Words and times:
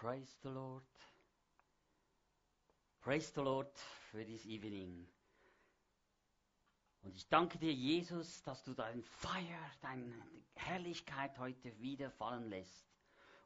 Praise 0.00 0.36
the 0.42 0.50
Lord. 0.50 0.82
Praise 3.00 3.32
the 3.34 3.40
Lord 3.40 3.70
für 4.10 4.26
this 4.26 4.44
evening. 4.44 5.06
Und 7.02 7.16
ich 7.16 7.26
danke 7.30 7.56
dir, 7.56 7.72
Jesus, 7.72 8.42
dass 8.42 8.62
du 8.62 8.74
dein 8.74 9.02
Feuer, 9.02 9.70
deine 9.80 10.12
Herrlichkeit 10.54 11.38
heute 11.38 11.80
wieder 11.80 12.10
fallen 12.10 12.50
lässt. 12.50 12.86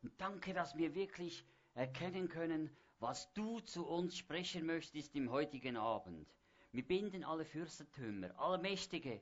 Und 0.02 0.20
danke, 0.20 0.52
dass 0.52 0.76
wir 0.76 0.96
wirklich 0.96 1.44
erkennen 1.74 2.28
können, 2.28 2.68
was 2.98 3.32
du 3.34 3.60
zu 3.60 3.86
uns 3.86 4.16
sprechen 4.16 4.66
möchtest 4.66 5.14
im 5.14 5.30
heutigen 5.30 5.76
Abend. 5.76 6.28
Wir 6.72 6.84
binden 6.84 7.22
alle 7.22 7.44
Fürstentümer, 7.44 8.36
alle 8.40 8.58
Mächtige, 8.58 9.20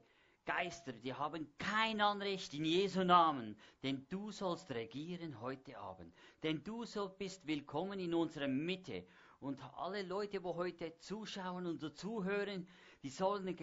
Geister, 0.49 0.95
die 0.95 1.13
haben 1.13 1.47
kein 1.59 2.01
Anrecht 2.01 2.55
in 2.55 2.65
Jesu 2.65 3.05
Namen, 3.05 3.55
denn 3.83 4.07
du 4.09 4.33
sollst 4.33 4.71
regieren 4.71 5.43
heute 5.43 5.77
Abend. 5.77 6.15
Denn 6.43 6.65
du 6.65 6.87
so 6.87 7.11
bist 7.11 7.47
willkommen 7.47 8.01
in 8.01 8.15
unserer 8.15 8.49
Mitte. 8.49 9.05
Und 9.41 9.61
alle 9.77 10.01
Leute, 10.01 10.43
wo 10.43 10.55
heute 10.55 10.99
zuschauen 11.01 11.67
und 11.67 11.95
zuhören, 11.95 12.67
die 13.03 13.11
sollen 13.11 13.55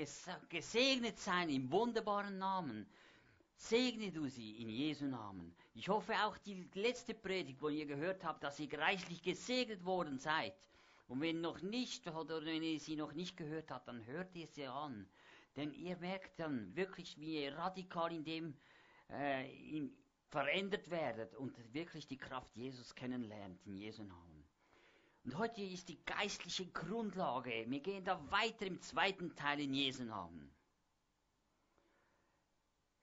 gesegnet 0.48 1.18
sein 1.18 1.50
im 1.50 1.72
wunderbaren 1.72 2.38
Namen. 2.38 2.86
Segne 3.56 4.12
du 4.12 4.28
sie 4.28 4.62
in 4.62 4.70
Jesu 4.70 5.06
Namen. 5.06 5.56
Ich 5.74 5.90
hoffe 5.90 6.14
auch 6.24 6.38
die 6.38 6.70
letzte 6.76 7.16
Predigt, 7.16 7.64
wo 7.64 7.70
ihr 7.70 7.88
gehört 7.88 8.24
habt, 8.24 8.44
dass 8.44 8.60
ihr 8.60 8.72
reichlich 8.78 9.24
gesegnet 9.24 9.84
worden 9.86 10.20
seid. 10.20 10.54
Und 11.08 11.20
wenn 11.22 11.42
noch 11.42 11.64
nicht 11.64 12.08
oder 12.08 12.46
wenn 12.46 12.62
ihr 12.62 12.80
sie 12.80 12.96
noch 12.96 13.14
nicht 13.14 13.38
gehört 13.38 13.72
habt, 13.72 13.88
dann 13.88 14.06
hört 14.06 14.36
ihr 14.36 14.46
sie 14.46 14.68
an. 14.68 15.08
Denn 15.56 15.74
ihr 15.74 15.98
merkt 15.98 16.40
dann 16.40 16.76
wirklich, 16.76 17.20
wie 17.20 17.44
ihr 17.44 17.58
radikal 17.58 18.12
in 18.12 18.24
dem 18.24 18.58
äh, 19.10 19.50
in, 19.70 19.96
verändert 20.28 20.90
werdet 20.90 21.36
und 21.36 21.58
wirklich 21.74 22.08
die 22.08 22.18
Kraft 22.18 22.56
Jesus 22.56 22.94
kennenlernt 22.96 23.66
in 23.66 23.78
Jesu 23.78 24.04
Namen. 24.04 24.46
Und 25.24 25.38
heute 25.38 25.62
ist 25.62 25.90
die 25.90 26.04
geistliche 26.06 26.68
Grundlage. 26.68 27.66
Wir 27.68 27.80
gehen 27.80 28.04
da 28.04 28.20
weiter 28.32 28.66
im 28.66 28.82
zweiten 28.82 29.36
Teil 29.36 29.60
in 29.62 29.74
Jesu 29.74 30.04
Namen. 30.04 30.54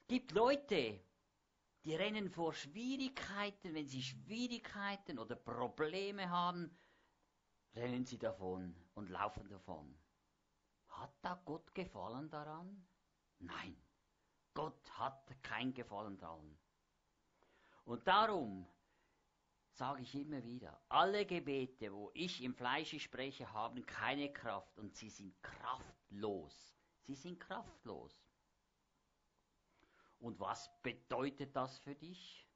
Es 0.01 0.07
gibt 0.09 0.33
Leute, 0.33 1.01
die 1.85 1.95
rennen 1.95 2.29
vor 2.31 2.53
Schwierigkeiten, 2.53 3.75
wenn 3.75 3.89
sie 3.89 4.03
Schwierigkeiten 4.03 5.19
oder 5.19 5.35
Probleme 5.35 6.29
haben, 6.29 6.71
rennen 7.75 8.05
sie 8.05 8.19
davon 8.19 8.77
und 8.95 9.09
laufen 9.09 9.49
davon. 9.49 9.99
Hat 11.03 11.17
da 11.21 11.35
Gott 11.45 11.75
Gefallen 11.75 12.31
daran? 12.31 12.87
Nein, 13.41 13.77
Gott 14.55 14.89
hat 15.01 15.35
kein 15.43 15.75
Gefallen 15.75 16.17
daran. 16.17 16.57
Und 17.85 18.07
darum 18.07 18.69
sage 19.73 20.03
ich 20.03 20.15
immer 20.15 20.45
wieder, 20.45 20.81
alle 20.89 21.27
Gebete, 21.27 21.93
wo 21.93 22.13
ich 22.15 22.41
im 22.41 22.55
Fleische 22.55 23.01
spreche, 23.01 23.53
haben 23.53 23.85
keine 23.85 24.33
Kraft 24.33 24.79
und 24.79 24.95
sie 24.95 25.11
sind 25.11 25.35
kraftlos. 25.43 26.73
Sie 27.01 27.17
sind 27.17 27.41
kraftlos. 27.41 28.25
Und 30.21 30.39
was 30.39 30.71
bedeutet 30.83 31.57
das 31.57 31.81
für 31.81 31.97
dich? 31.97 32.47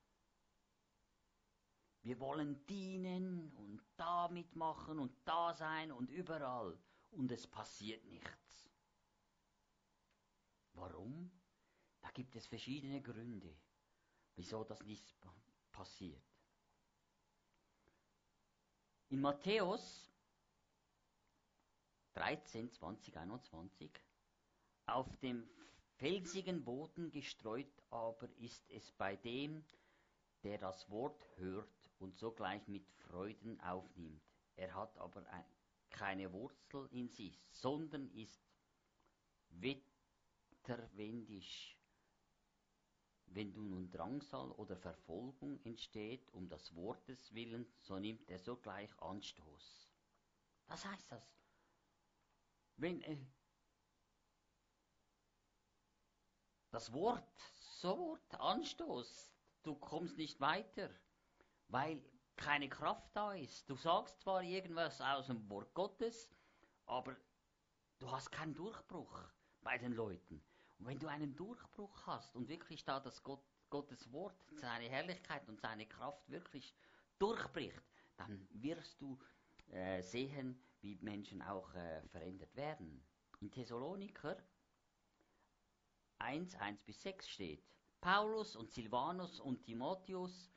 Wir 2.03 2.21
wollen 2.21 2.65
dienen 2.67 3.51
und 3.57 3.83
da 3.97 4.29
mitmachen 4.29 5.01
und 5.01 5.13
da 5.25 5.53
sein 5.53 5.91
und 5.91 6.09
überall 6.13 6.79
und 7.17 7.33
es 7.33 7.47
passiert 7.47 8.05
nichts. 8.05 8.71
Warum? 10.75 11.31
Da 12.01 12.11
gibt 12.11 12.37
es 12.37 12.47
verschiedene 12.47 13.01
Gründe, 13.03 13.57
wieso 14.37 14.63
das 14.65 14.83
nicht 14.85 15.17
passiert. 15.73 16.23
In 19.09 19.21
Matthäus 19.21 20.11
13, 22.15 22.71
20, 22.73 23.17
21, 23.17 23.91
auf 24.87 25.17
dem 25.19 25.49
felsigen 25.97 26.65
Boden 26.65 27.11
gestreut 27.11 27.83
aber 27.91 28.29
ist 28.39 28.69
es 28.71 28.91
bei 28.93 29.17
dem, 29.17 29.65
der 30.43 30.59
das 30.59 30.89
Wort 30.91 31.27
hört 31.37 31.91
und 31.99 32.17
sogleich 32.19 32.67
mit 32.69 32.89
Freuden 32.93 33.61
aufnimmt. 33.61 34.23
Er 34.57 34.75
hat 34.75 34.97
aber 34.99 35.27
ein, 35.29 35.45
keine 35.97 36.33
Wurzel 36.33 36.89
in 36.93 37.09
sich, 37.09 37.41
sondern 37.51 38.09
ist 38.11 38.41
wetterwendisch. 39.51 41.77
Wenn 43.27 43.53
du 43.53 43.63
nun 43.63 43.91
Drangsal 43.91 44.53
oder 44.53 44.77
Verfolgung 44.77 45.61
entsteht 45.65 46.33
um 46.33 46.49
des 46.49 46.75
Wortes 46.77 47.35
willen, 47.35 47.67
so 47.81 47.99
nimmt 47.99 48.29
er 48.29 48.39
sogleich 48.39 48.91
Anstoß. 49.01 49.91
Was 50.69 50.85
heißt 50.85 51.11
das? 51.11 51.25
Wenn 52.77 53.03
äh, 53.03 53.17
das 56.71 56.93
Wort 56.93 57.27
sofort 57.81 58.35
Anstoß, 58.35 59.33
du 59.63 59.75
kommst 59.75 60.19
nicht 60.19 60.41
weiter, 60.41 60.91
weil 61.69 62.03
keine 62.37 62.69
Kraft 62.69 63.11
da 63.15 63.33
ist. 63.33 63.69
Du 63.69 63.77
sagst 63.77 64.21
zwar 64.21 64.43
irgendwas 64.43 65.01
aus 65.01 65.27
dem 65.27 65.49
Wort 65.49 65.73
Gottes, 65.75 66.31
aber 66.87 67.17
du 67.99 68.11
hast 68.11 68.31
keinen 68.31 68.55
Durchbruch 68.55 69.19
bei 69.63 69.79
den 69.79 69.93
Leuten. 69.93 70.43
Und 70.79 70.87
wenn 70.87 70.99
du 70.99 71.09
einen 71.09 71.35
Durchbruch 71.35 72.07
hast 72.07 72.37
und 72.37 72.49
wirklich 72.49 72.85
da 72.85 73.01
das 73.01 73.23
Gott, 73.23 73.43
Gottes 73.71 74.13
Wort, 74.13 74.37
seine 74.53 74.89
Herrlichkeit 74.89 75.49
und 75.49 75.61
seine 75.61 75.87
Kraft 75.87 76.29
wirklich 76.31 76.75
durchbricht, 77.19 77.83
dann 78.17 78.47
wirst 78.53 79.01
du 79.01 79.19
äh, 79.73 80.03
sehen, 80.03 80.61
wie 80.81 80.97
Menschen 81.01 81.43
auch 81.43 81.75
äh, 81.75 82.03
verändert 82.09 82.55
werden. 82.55 83.03
In 83.41 83.51
Thessaloniker 83.51 84.37
1, 86.19 86.55
1 86.55 86.83
bis 86.83 87.03
6 87.03 87.29
steht, 87.29 87.65
Paulus 88.01 88.57
und 88.57 88.71
Silvanus 88.71 89.41
und 89.41 89.63
Timotheus 89.65 90.51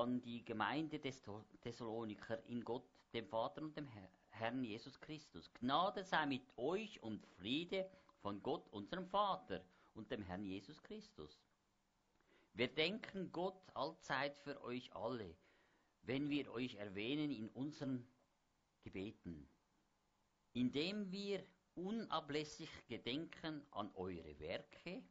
an 0.00 0.22
die 0.22 0.42
Gemeinde 0.42 0.98
des 0.98 1.22
Thessaloniker 1.60 2.42
in 2.46 2.64
Gott, 2.64 2.88
dem 3.12 3.26
Vater 3.26 3.60
und 3.60 3.76
dem 3.76 3.86
Herrn 4.30 4.64
Jesus 4.64 4.98
Christus. 4.98 5.52
Gnade 5.52 6.04
sei 6.04 6.24
mit 6.24 6.42
euch 6.56 7.02
und 7.02 7.26
Friede 7.26 7.86
von 8.22 8.42
Gott, 8.42 8.66
unserem 8.70 9.06
Vater 9.06 9.62
und 9.92 10.10
dem 10.10 10.22
Herrn 10.22 10.42
Jesus 10.42 10.82
Christus. 10.82 11.38
Wir 12.54 12.68
denken 12.68 13.30
Gott 13.30 13.60
allzeit 13.74 14.38
für 14.38 14.62
euch 14.62 14.90
alle, 14.94 15.36
wenn 16.02 16.30
wir 16.30 16.50
euch 16.50 16.76
erwähnen 16.76 17.30
in 17.30 17.50
unseren 17.50 18.06
Gebeten, 18.82 19.46
indem 20.54 21.12
wir 21.12 21.44
unablässig 21.74 22.70
gedenken 22.88 23.66
an 23.70 23.90
eure 23.94 24.38
Werke 24.38 25.02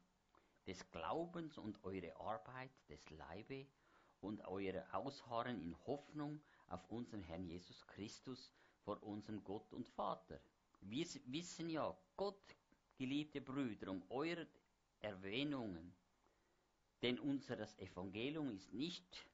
des 0.66 0.90
Glaubens 0.90 1.60
und 1.60 1.84
eure 1.84 2.16
Arbeit 2.20 2.72
des 2.90 3.08
Leibes 3.12 3.79
und 4.22 4.46
euer 4.46 4.86
Ausharren 4.92 5.62
in 5.62 5.76
Hoffnung 5.86 6.42
auf 6.68 6.90
unseren 6.90 7.24
Herrn 7.24 7.46
Jesus 7.46 7.86
Christus 7.88 8.52
vor 8.84 9.02
unserem 9.04 9.44
Gott 9.44 9.74
und 9.74 9.88
Vater. 9.88 10.40
Wir 10.82 11.06
wissen 11.26 11.70
ja, 11.70 11.98
Gott, 12.16 12.56
geliebte 12.98 13.42
Brüder, 13.42 13.92
um 13.92 14.04
eure 14.10 14.48
Erwähnungen, 15.02 15.94
denn 17.02 17.20
unseres 17.20 17.78
Evangelium 17.78 18.50
ist 18.52 18.74
nicht 18.74 19.26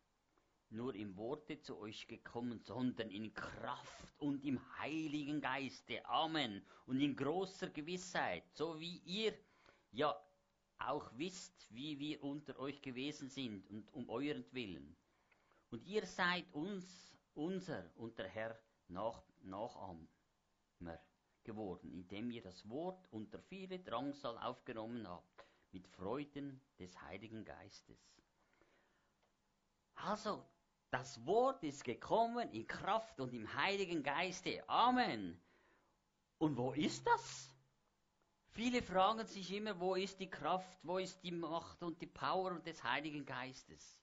nur 0.69 0.95
im 0.95 1.15
Worte 1.15 1.59
zu 1.61 1.77
euch 1.79 2.07
gekommen, 2.07 2.59
sondern 2.59 3.09
in 3.09 3.33
Kraft 3.33 4.13
und 4.17 4.43
im 4.43 4.59
Heiligen 4.79 5.41
Geiste. 5.41 6.05
Amen. 6.05 6.65
Und 6.85 6.99
in 6.99 7.15
großer 7.15 7.69
Gewissheit, 7.69 8.43
so 8.53 8.79
wie 8.79 8.97
ihr 9.05 9.33
ja 9.91 10.15
auch 10.77 11.11
wisst, 11.15 11.67
wie 11.73 11.99
wir 11.99 12.23
unter 12.23 12.59
euch 12.59 12.81
gewesen 12.81 13.29
sind 13.29 13.67
und 13.69 13.91
um 13.93 14.09
euren 14.09 14.45
Willen. 14.51 14.95
Und 15.69 15.85
ihr 15.85 16.05
seid 16.05 16.45
uns, 16.53 17.13
unser 17.33 17.89
und 17.95 18.17
der 18.17 18.27
Herr 18.27 18.59
nach, 18.87 19.23
Nachahmer 19.41 20.07
geworden, 21.43 21.91
indem 21.91 22.31
ihr 22.31 22.41
das 22.41 22.67
Wort 22.69 23.07
unter 23.11 23.39
viele 23.39 23.79
Drangsal 23.79 24.37
aufgenommen 24.37 25.07
habt, 25.07 25.45
mit 25.71 25.87
Freuden 25.87 26.61
des 26.79 27.01
Heiligen 27.01 27.43
Geistes. 27.43 28.15
Also, 29.95 30.45
das 30.91 31.25
Wort 31.25 31.63
ist 31.63 31.83
gekommen 31.83 32.49
in 32.51 32.67
Kraft 32.67 33.19
und 33.19 33.33
im 33.33 33.53
Heiligen 33.55 34.03
Geiste. 34.03 34.67
Amen. 34.69 35.41
Und 36.37 36.57
wo 36.57 36.71
ist 36.73 37.05
das? 37.05 37.54
Viele 38.55 38.81
fragen 38.81 39.27
sich 39.27 39.51
immer, 39.51 39.77
wo 39.81 39.95
ist 39.95 40.17
die 40.17 40.29
Kraft, 40.29 40.79
wo 40.81 40.97
ist 40.97 41.21
die 41.23 41.33
Macht 41.33 41.83
und 41.83 42.01
die 42.01 42.07
Power 42.07 42.57
des 42.61 42.81
Heiligen 42.85 43.25
Geistes? 43.25 43.99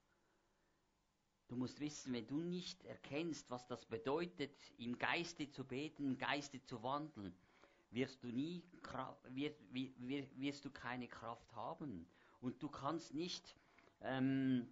Du 1.49 1.56
musst 1.56 1.81
wissen, 1.81 2.12
wenn 2.12 2.26
du 2.26 2.37
nicht 2.43 2.84
erkennst, 2.84 3.49
was 3.49 3.66
das 3.66 3.87
bedeutet, 3.87 4.54
im 4.76 4.99
Geiste 4.99 5.50
zu 5.50 5.64
beten, 5.64 6.04
im 6.04 6.19
Geiste 6.19 6.62
zu 6.64 6.82
wandeln, 6.82 7.34
wirst 7.93 8.22
du 8.22 8.28
nie, 8.28 8.62
wirst, 9.31 9.58
wirst 10.38 10.64
du 10.66 10.70
keine 10.70 11.08
Kraft 11.08 11.50
haben. 11.54 12.06
Und 12.43 12.62
du 12.62 12.69
kannst 12.69 13.14
nicht 13.14 13.56
ähm, 14.02 14.69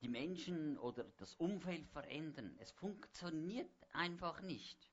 die 0.00 0.08
Menschen 0.08 0.78
oder 0.78 1.02
das 1.16 1.34
Umfeld 1.34 1.88
verändern. 1.88 2.54
Es 2.60 2.70
funktioniert 2.70 3.72
einfach 3.92 4.42
nicht. 4.42 4.89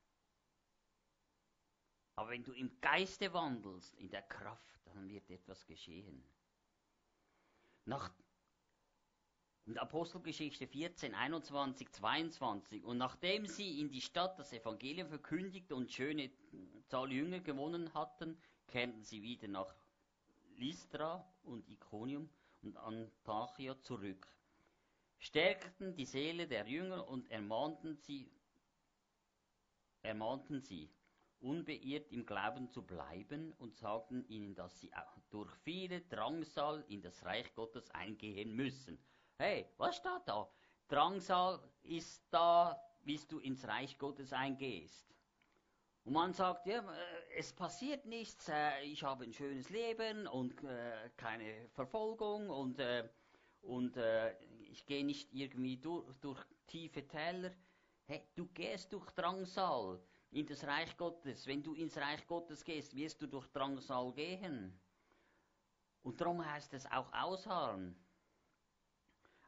Aber 2.18 2.32
wenn 2.32 2.44
du 2.44 2.52
im 2.52 2.82
Geiste 2.82 3.32
wandelst, 3.32 3.94
in 4.00 4.10
der 4.10 4.24
Kraft, 4.24 4.82
dann 4.86 5.08
wird 5.08 5.30
etwas 5.30 5.66
geschehen. 5.68 6.24
Nach 7.86 8.12
in 9.68 9.78
Apostelgeschichte 9.78 10.66
14, 10.66 11.14
21, 11.14 11.92
22. 11.92 12.84
Und 12.84 12.98
nachdem 12.98 13.46
sie 13.46 13.80
in 13.82 13.92
die 13.92 14.02
Stadt 14.02 14.40
das 14.40 14.52
Evangelium 14.52 15.10
verkündigt 15.10 15.72
und 15.72 15.92
schöne 15.92 16.32
Zahl 16.88 17.12
Jünger 17.12 17.40
gewonnen 17.40 17.94
hatten, 17.94 18.42
kehrten 18.66 19.04
sie 19.04 19.22
wieder 19.22 19.48
nach 19.48 19.76
Lystra 20.56 21.24
und 21.44 21.70
Iconium 21.70 22.30
und 22.64 22.78
Antachia 22.78 23.80
zurück, 23.82 24.28
stärkten 25.20 25.94
die 25.94 26.06
Seele 26.06 26.48
der 26.48 26.68
Jünger 26.68 27.08
und 27.08 27.30
ermahnten 27.30 27.96
sie, 27.98 28.32
ermahnten 30.02 30.62
sie, 30.62 30.90
unbeirrt 31.42 32.12
im 32.12 32.26
Glauben 32.26 32.70
zu 32.70 32.82
bleiben 32.82 33.54
und 33.60 33.76
sagten 33.76 34.28
ihnen, 34.28 34.56
dass 34.56 34.80
sie 34.80 34.92
durch 35.30 35.52
viele 35.64 36.02
Drangsal 36.02 36.84
in 36.88 37.02
das 37.02 37.24
Reich 37.26 37.54
Gottes 37.54 37.90
eingehen 37.92 38.56
müssen. 38.56 38.98
Hey, 39.38 39.68
was 39.78 39.98
steht 39.98 40.24
da? 40.26 40.50
Drangsal 40.88 41.60
ist 41.84 42.24
da, 42.32 42.82
bis 43.04 43.28
du 43.28 43.40
ins 43.40 43.68
Reich 43.68 43.98
Gottes 43.98 44.34
eingehst. 44.34 45.08
Und 46.08 46.14
man 46.14 46.32
sagt, 46.34 46.66
ja, 46.68 46.80
äh, 46.80 47.38
es 47.38 47.52
passiert 47.52 48.06
nichts, 48.06 48.48
äh, 48.48 48.82
ich 48.84 49.04
habe 49.04 49.26
ein 49.26 49.34
schönes 49.34 49.70
Leben 49.70 50.26
und 50.28 50.64
äh, 50.64 51.10
keine 51.18 51.68
Verfolgung 51.74 52.50
und, 52.50 52.82
und 53.62 53.98
ich 54.72 54.86
gehe 54.86 55.06
nicht 55.06 55.34
irgendwie 55.34 55.76
durch, 55.76 56.06
durch 56.22 56.42
tiefe 56.68 57.06
Täler. 57.06 57.52
Hey, 58.06 58.24
du 58.36 58.48
gehst 58.48 58.94
durch 58.94 59.10
Drangsal 59.12 60.00
in 60.32 60.46
das 60.46 60.64
Reich 60.66 60.96
Gottes. 60.98 61.48
Wenn 61.48 61.64
du 61.64 61.74
ins 61.74 61.98
Reich 61.98 62.26
Gottes 62.28 62.64
gehst, 62.64 62.96
wirst 62.96 63.22
du 63.22 63.28
durch 63.28 63.48
Drangsal 63.48 64.12
gehen. 64.14 64.80
Und 66.04 66.20
darum 66.22 66.46
heißt 66.46 66.74
es 66.74 66.86
auch 66.86 67.12
ausharren. 67.14 67.96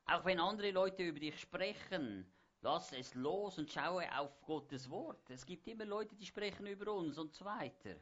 Auch 0.06 0.26
wenn 0.26 0.40
andere 0.40 0.72
Leute 0.72 1.04
über 1.04 1.20
dich 1.20 1.40
sprechen, 1.40 2.26
Lass 2.62 2.92
es 2.92 3.14
los 3.16 3.58
und 3.58 3.72
schaue 3.72 4.06
auf 4.18 4.42
Gottes 4.42 4.90
Wort. 4.90 5.30
Es 5.30 5.46
gibt 5.46 5.66
immer 5.68 5.86
Leute, 5.86 6.16
die 6.16 6.26
sprechen 6.26 6.68
über 6.68 6.92
uns 6.92 7.18
und 7.18 7.34
so 7.34 7.46
weiter. 7.46 7.96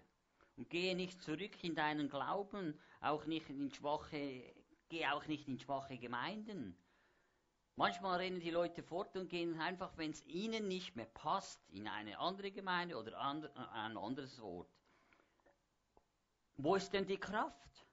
Und 0.56 0.68
gehe 0.70 0.96
nicht 0.96 1.22
zurück 1.22 1.64
in 1.64 1.76
deinen 1.76 2.10
Glauben, 2.10 2.80
auch 3.00 3.26
nicht 3.28 3.48
in 3.50 3.72
schwache, 3.72 4.56
gehe 4.90 5.14
auch 5.14 5.28
nicht 5.28 5.48
in 5.48 5.60
schwache 5.60 6.00
Gemeinden. 6.00 6.76
Manchmal 7.80 8.18
rennen 8.18 8.40
die 8.40 8.50
Leute 8.50 8.82
fort 8.82 9.16
und 9.18 9.30
gehen 9.30 9.60
einfach, 9.62 9.96
wenn 9.98 10.10
es 10.10 10.26
ihnen 10.26 10.68
nicht 10.68 10.96
mehr 10.96 11.06
passt, 11.06 11.62
in 11.70 11.88
eine 11.88 12.18
andere 12.18 12.50
Gemeinde 12.50 12.98
oder 12.98 13.12
äh, 13.12 13.78
ein 13.78 13.98
anderes 13.98 14.42
Wort. 14.42 14.68
Wo 16.56 16.74
ist 16.74 16.92
denn 16.92 17.06
die 17.06 17.20
Kraft? 17.20 17.86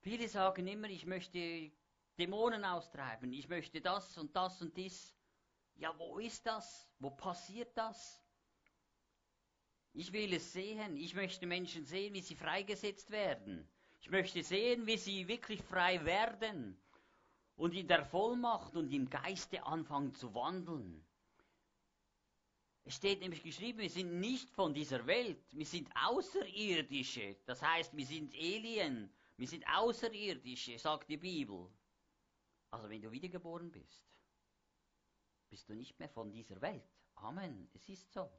Viele 0.00 0.26
sagen 0.26 0.66
immer, 0.66 0.88
ich 0.88 1.06
möchte 1.06 1.70
Dämonen 2.18 2.64
austreiben, 2.64 3.32
ich 3.32 3.48
möchte 3.48 3.80
das 3.80 4.18
und 4.18 4.34
das 4.34 4.60
und 4.60 4.76
dies. 4.76 5.14
Ja, 5.76 5.96
wo 5.96 6.18
ist 6.18 6.44
das? 6.44 6.88
Wo 6.98 7.10
passiert 7.10 7.70
das? 7.78 8.20
Ich 9.92 10.12
will 10.12 10.32
es 10.32 10.52
sehen. 10.52 10.96
Ich 10.96 11.14
möchte 11.14 11.46
Menschen 11.46 11.84
sehen, 11.84 12.14
wie 12.14 12.20
sie 12.20 12.34
freigesetzt 12.34 13.12
werden. 13.12 13.68
Ich 14.00 14.10
möchte 14.10 14.42
sehen, 14.42 14.88
wie 14.88 14.96
sie 14.98 15.28
wirklich 15.28 15.62
frei 15.62 16.04
werden 16.04 16.76
und 17.58 17.74
in 17.74 17.88
der 17.88 18.04
Vollmacht 18.04 18.76
und 18.76 18.90
im 18.92 19.10
Geiste 19.10 19.64
anfangen 19.64 20.14
zu 20.14 20.32
wandeln. 20.32 21.04
Es 22.84 22.94
steht 22.94 23.20
nämlich 23.20 23.42
geschrieben, 23.42 23.80
wir 23.80 23.90
sind 23.90 24.18
nicht 24.20 24.48
von 24.50 24.72
dieser 24.72 25.06
Welt, 25.06 25.44
wir 25.52 25.66
sind 25.66 25.90
Außerirdische. 25.94 27.36
Das 27.44 27.60
heißt, 27.60 27.94
wir 27.94 28.06
sind 28.06 28.32
Alien, 28.32 29.12
wir 29.36 29.46
sind 29.46 29.64
Außerirdische, 29.68 30.78
sagt 30.78 31.10
die 31.10 31.18
Bibel. 31.18 31.68
Also 32.70 32.88
wenn 32.88 33.02
du 33.02 33.10
wiedergeboren 33.10 33.70
bist, 33.70 34.06
bist 35.50 35.68
du 35.68 35.74
nicht 35.74 35.98
mehr 35.98 36.08
von 36.08 36.30
dieser 36.30 36.60
Welt. 36.60 36.88
Amen. 37.16 37.68
Es 37.74 37.88
ist 37.88 38.10
so. 38.12 38.30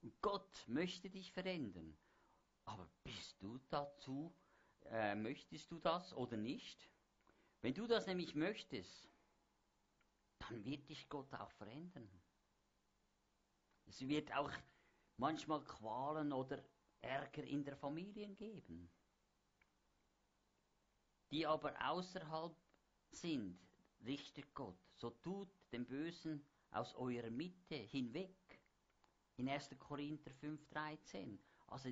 Und 0.00 0.20
Gott 0.22 0.64
möchte 0.68 1.10
dich 1.10 1.32
verändern. 1.32 1.98
Aber 2.64 2.88
bist 3.02 3.42
du 3.42 3.58
dazu, 3.68 4.32
äh, 4.90 5.16
möchtest 5.16 5.70
du 5.72 5.80
das 5.80 6.14
oder 6.14 6.36
nicht? 6.36 6.88
Wenn 7.60 7.74
du 7.74 7.86
das 7.86 8.06
nämlich 8.06 8.34
möchtest, 8.34 9.08
dann 10.38 10.64
wird 10.64 10.88
dich 10.88 11.08
Gott 11.08 11.32
auch 11.34 11.50
verändern. 11.52 12.08
Es 13.86 14.00
wird 14.06 14.32
auch 14.32 14.50
manchmal 15.16 15.64
Qualen 15.64 16.32
oder 16.32 16.62
Ärger 17.00 17.44
in 17.44 17.64
der 17.64 17.76
Familie 17.76 18.28
geben 18.34 18.90
die 21.30 21.46
aber 21.46 21.74
außerhalb 21.90 22.54
sind, 23.10 23.58
richtet 24.04 24.54
Gott. 24.54 24.78
So 24.94 25.10
tut 25.10 25.48
den 25.72 25.86
Bösen 25.86 26.44
aus 26.70 26.94
eurer 26.94 27.30
Mitte 27.30 27.76
hinweg. 27.76 28.36
In 29.36 29.48
1. 29.48 29.70
Korinther 29.78 30.32
5,13. 30.32 31.38
Also 31.68 31.90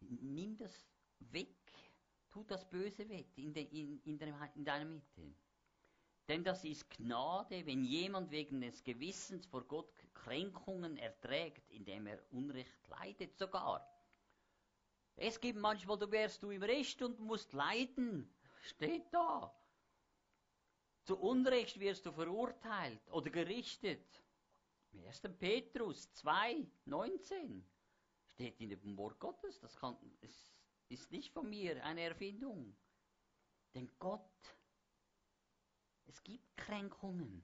nimm 0.00 0.56
das 0.56 0.86
weg. 1.18 1.56
Tut 2.34 2.50
das 2.50 2.68
Böse 2.68 3.08
weg 3.08 3.28
in, 3.38 3.54
de, 3.54 3.62
in, 3.62 4.00
in, 4.02 4.18
der, 4.18 4.50
in 4.56 4.64
deiner 4.64 4.86
Mitte. 4.86 5.22
Denn 6.26 6.42
das 6.42 6.64
ist 6.64 6.90
Gnade, 6.90 7.64
wenn 7.64 7.84
jemand 7.84 8.32
wegen 8.32 8.60
des 8.60 8.82
Gewissens 8.82 9.46
vor 9.46 9.62
Gott 9.62 9.94
Kränkungen 10.14 10.96
erträgt, 10.96 11.70
indem 11.70 12.08
er 12.08 12.18
Unrecht 12.32 12.88
leidet 12.88 13.38
sogar. 13.38 13.88
Es 15.14 15.40
gibt 15.40 15.60
manchmal, 15.60 15.96
du 15.96 16.10
wärst 16.10 16.42
du 16.42 16.50
im 16.50 16.64
Recht 16.64 17.00
und 17.02 17.20
musst 17.20 17.52
leiden. 17.52 18.28
Steht 18.62 19.06
da. 19.12 19.54
Zu 21.04 21.16
Unrecht 21.16 21.78
wirst 21.78 22.04
du 22.04 22.10
verurteilt 22.10 23.08
oder 23.12 23.30
gerichtet. 23.30 24.24
1. 25.06 25.20
Petrus 25.38 26.12
2, 26.14 26.66
19 26.86 27.64
steht 28.26 28.60
in 28.60 28.70
dem 28.70 28.98
Wort 28.98 29.20
Gottes. 29.20 29.60
Das 29.60 29.76
kann, 29.76 29.96
es 30.20 30.53
ist 30.88 31.10
nicht 31.10 31.32
von 31.32 31.48
mir 31.48 31.84
eine 31.84 32.02
Erfindung. 32.02 32.76
Denn 33.74 33.90
Gott, 33.98 34.20
es 36.06 36.22
gibt 36.22 36.56
Kränkungen 36.56 37.42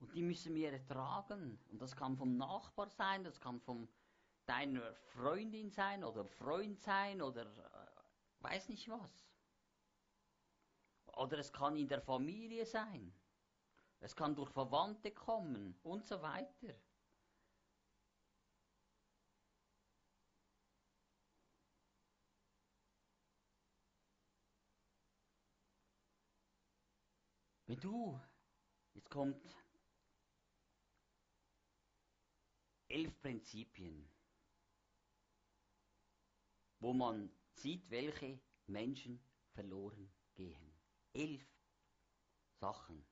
und 0.00 0.14
die 0.14 0.22
müssen 0.22 0.54
wir 0.54 0.72
ertragen. 0.72 1.58
Und 1.70 1.82
das 1.82 1.94
kann 1.94 2.16
vom 2.16 2.36
Nachbar 2.36 2.88
sein, 2.88 3.24
das 3.24 3.40
kann 3.40 3.60
von 3.60 3.88
deiner 4.46 4.94
Freundin 4.94 5.70
sein 5.70 6.04
oder 6.04 6.24
Freund 6.24 6.80
sein 6.80 7.20
oder 7.20 7.42
äh, 7.42 8.42
weiß 8.42 8.68
nicht 8.70 8.88
was. 8.88 9.28
Oder 11.06 11.38
es 11.38 11.52
kann 11.52 11.76
in 11.76 11.88
der 11.88 12.00
Familie 12.00 12.64
sein. 12.64 13.12
Es 14.00 14.14
kann 14.14 14.36
durch 14.36 14.50
Verwandte 14.50 15.10
kommen 15.10 15.76
und 15.82 16.06
so 16.06 16.22
weiter. 16.22 16.74
Wenn 27.68 27.78
du, 27.78 28.20
jetzt 28.94 29.10
kommt 29.10 29.40
elf 32.88 33.20
Prinzipien, 33.20 34.10
wo 36.80 36.92
man 36.92 37.30
sieht, 37.52 37.88
welche 37.90 38.40
Menschen 38.66 39.20
verloren 39.52 40.10
gehen 40.34 40.78
elf 41.12 41.46
Sachen. 42.54 43.04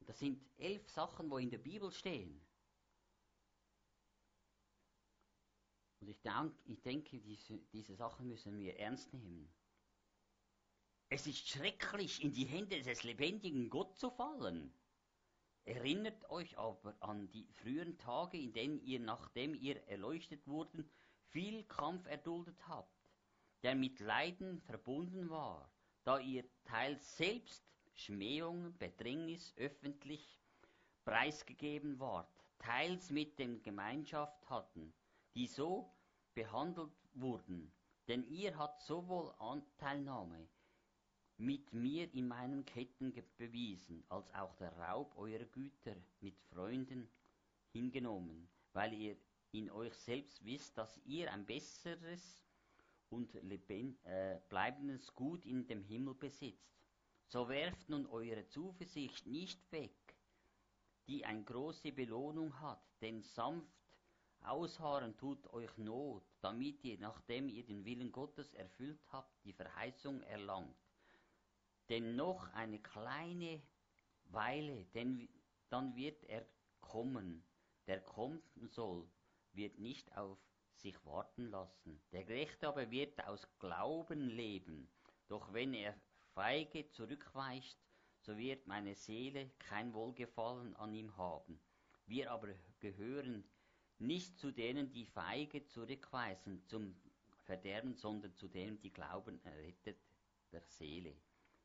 Das 0.00 0.18
sind 0.18 0.42
elf 0.58 0.88
Sachen, 0.90 1.30
wo 1.30 1.38
in 1.38 1.50
der 1.50 1.58
Bibel 1.58 1.90
stehen. 1.90 2.40
Und 6.00 6.08
ich, 6.08 6.20
denk, 6.20 6.54
ich 6.64 6.82
denke, 6.82 7.20
diese, 7.20 7.58
diese 7.72 7.94
Sachen 7.94 8.28
müssen 8.28 8.58
wir 8.58 8.76
ernst 8.78 9.12
nehmen. 9.14 9.50
Es 11.08 11.26
ist 11.26 11.48
schrecklich, 11.48 12.22
in 12.22 12.32
die 12.32 12.46
Hände 12.46 12.80
des 12.82 13.02
lebendigen 13.02 13.70
Gott 13.70 13.96
zu 13.96 14.10
fallen. 14.10 14.72
Erinnert 15.64 16.28
euch 16.30 16.58
aber 16.58 16.94
an 17.00 17.30
die 17.30 17.46
früheren 17.52 17.96
Tage, 17.98 18.38
in 18.38 18.52
denen 18.52 18.80
ihr, 18.80 19.00
nachdem 19.00 19.54
ihr 19.54 19.82
erleuchtet 19.88 20.46
wurden, 20.46 20.90
viel 21.28 21.64
Kampf 21.64 22.06
erduldet 22.06 22.68
habt, 22.68 23.08
der 23.62 23.74
mit 23.74 24.00
Leiden 24.00 24.60
verbunden 24.60 25.30
war 25.30 25.70
da 26.04 26.18
ihr 26.18 26.44
teils 26.64 27.16
selbst 27.16 27.64
Schmähung, 27.94 28.76
Bedrängnis 28.76 29.54
öffentlich 29.56 30.38
preisgegeben 31.04 31.98
ward, 31.98 32.28
teils 32.58 33.10
mit 33.10 33.38
dem 33.38 33.62
Gemeinschaft 33.62 34.48
hatten, 34.50 34.92
die 35.34 35.46
so 35.46 35.90
behandelt 36.34 36.92
wurden, 37.14 37.72
denn 38.06 38.22
ihr 38.24 38.56
habt 38.58 38.82
sowohl 38.82 39.32
Anteilnahme 39.38 40.46
mit 41.36 41.72
mir 41.72 42.12
in 42.14 42.28
meinen 42.28 42.64
Ketten 42.64 43.12
bewiesen, 43.36 44.04
als 44.08 44.32
auch 44.34 44.54
der 44.56 44.72
Raub 44.78 45.16
eurer 45.16 45.44
Güter 45.46 45.96
mit 46.20 46.38
Freunden 46.52 47.08
hingenommen, 47.72 48.48
weil 48.72 48.92
ihr 48.92 49.16
in 49.52 49.70
euch 49.70 49.94
selbst 49.94 50.44
wisst, 50.44 50.76
dass 50.78 51.00
ihr 51.04 51.32
ein 51.32 51.44
besseres 51.44 52.44
und 53.10 53.32
lebend, 53.42 54.04
äh, 54.04 54.40
bleibendes 54.48 55.14
Gut 55.14 55.44
in 55.46 55.66
dem 55.66 55.82
Himmel 55.82 56.14
besitzt. 56.14 56.74
So 57.28 57.48
werft 57.48 57.88
nun 57.88 58.06
eure 58.06 58.46
Zuversicht 58.48 59.26
nicht 59.26 59.70
weg, 59.72 60.16
die 61.06 61.24
eine 61.24 61.42
große 61.42 61.92
Belohnung 61.92 62.60
hat, 62.60 62.82
denn 63.00 63.22
sanft 63.22 63.74
ausharren 64.44 65.16
tut 65.16 65.46
euch 65.52 65.76
Not, 65.78 66.22
damit 66.40 66.84
ihr, 66.84 66.98
nachdem 66.98 67.48
ihr 67.48 67.64
den 67.64 67.84
Willen 67.84 68.12
Gottes 68.12 68.52
erfüllt 68.54 69.00
habt, 69.10 69.44
die 69.44 69.52
Verheißung 69.52 70.22
erlangt. 70.22 70.83
Denn 71.88 72.16
noch 72.16 72.52
eine 72.54 72.78
kleine 72.80 73.62
Weile, 74.24 74.86
denn 74.94 75.28
dann 75.68 75.94
wird 75.96 76.24
er 76.24 76.46
kommen, 76.80 77.44
der 77.86 78.00
kommen 78.00 78.42
soll, 78.68 79.08
wird 79.52 79.78
nicht 79.78 80.16
auf 80.16 80.38
sich 80.76 81.04
warten 81.04 81.50
lassen. 81.50 82.00
Der 82.12 82.24
Gerechte 82.24 82.68
aber 82.68 82.90
wird 82.90 83.24
aus 83.26 83.46
Glauben 83.58 84.28
leben. 84.28 84.88
Doch 85.28 85.52
wenn 85.52 85.74
er 85.74 85.94
feige 86.34 86.88
zurückweicht, 86.90 87.78
so 88.20 88.36
wird 88.36 88.66
meine 88.66 88.94
Seele 88.94 89.50
kein 89.58 89.92
Wohlgefallen 89.92 90.74
an 90.76 90.94
ihm 90.94 91.16
haben. 91.16 91.60
Wir 92.06 92.30
aber 92.30 92.48
gehören 92.80 93.44
nicht 93.98 94.38
zu 94.38 94.50
denen, 94.50 94.92
die 94.92 95.06
feige 95.06 95.66
zurückweisen 95.66 96.64
zum 96.66 96.96
Verderben, 97.44 97.94
sondern 97.94 98.34
zu 98.34 98.48
denen, 98.48 98.80
die 98.80 98.92
glauben, 98.92 99.40
errettet 99.44 99.98
der 100.52 100.62
Seele. 100.62 101.14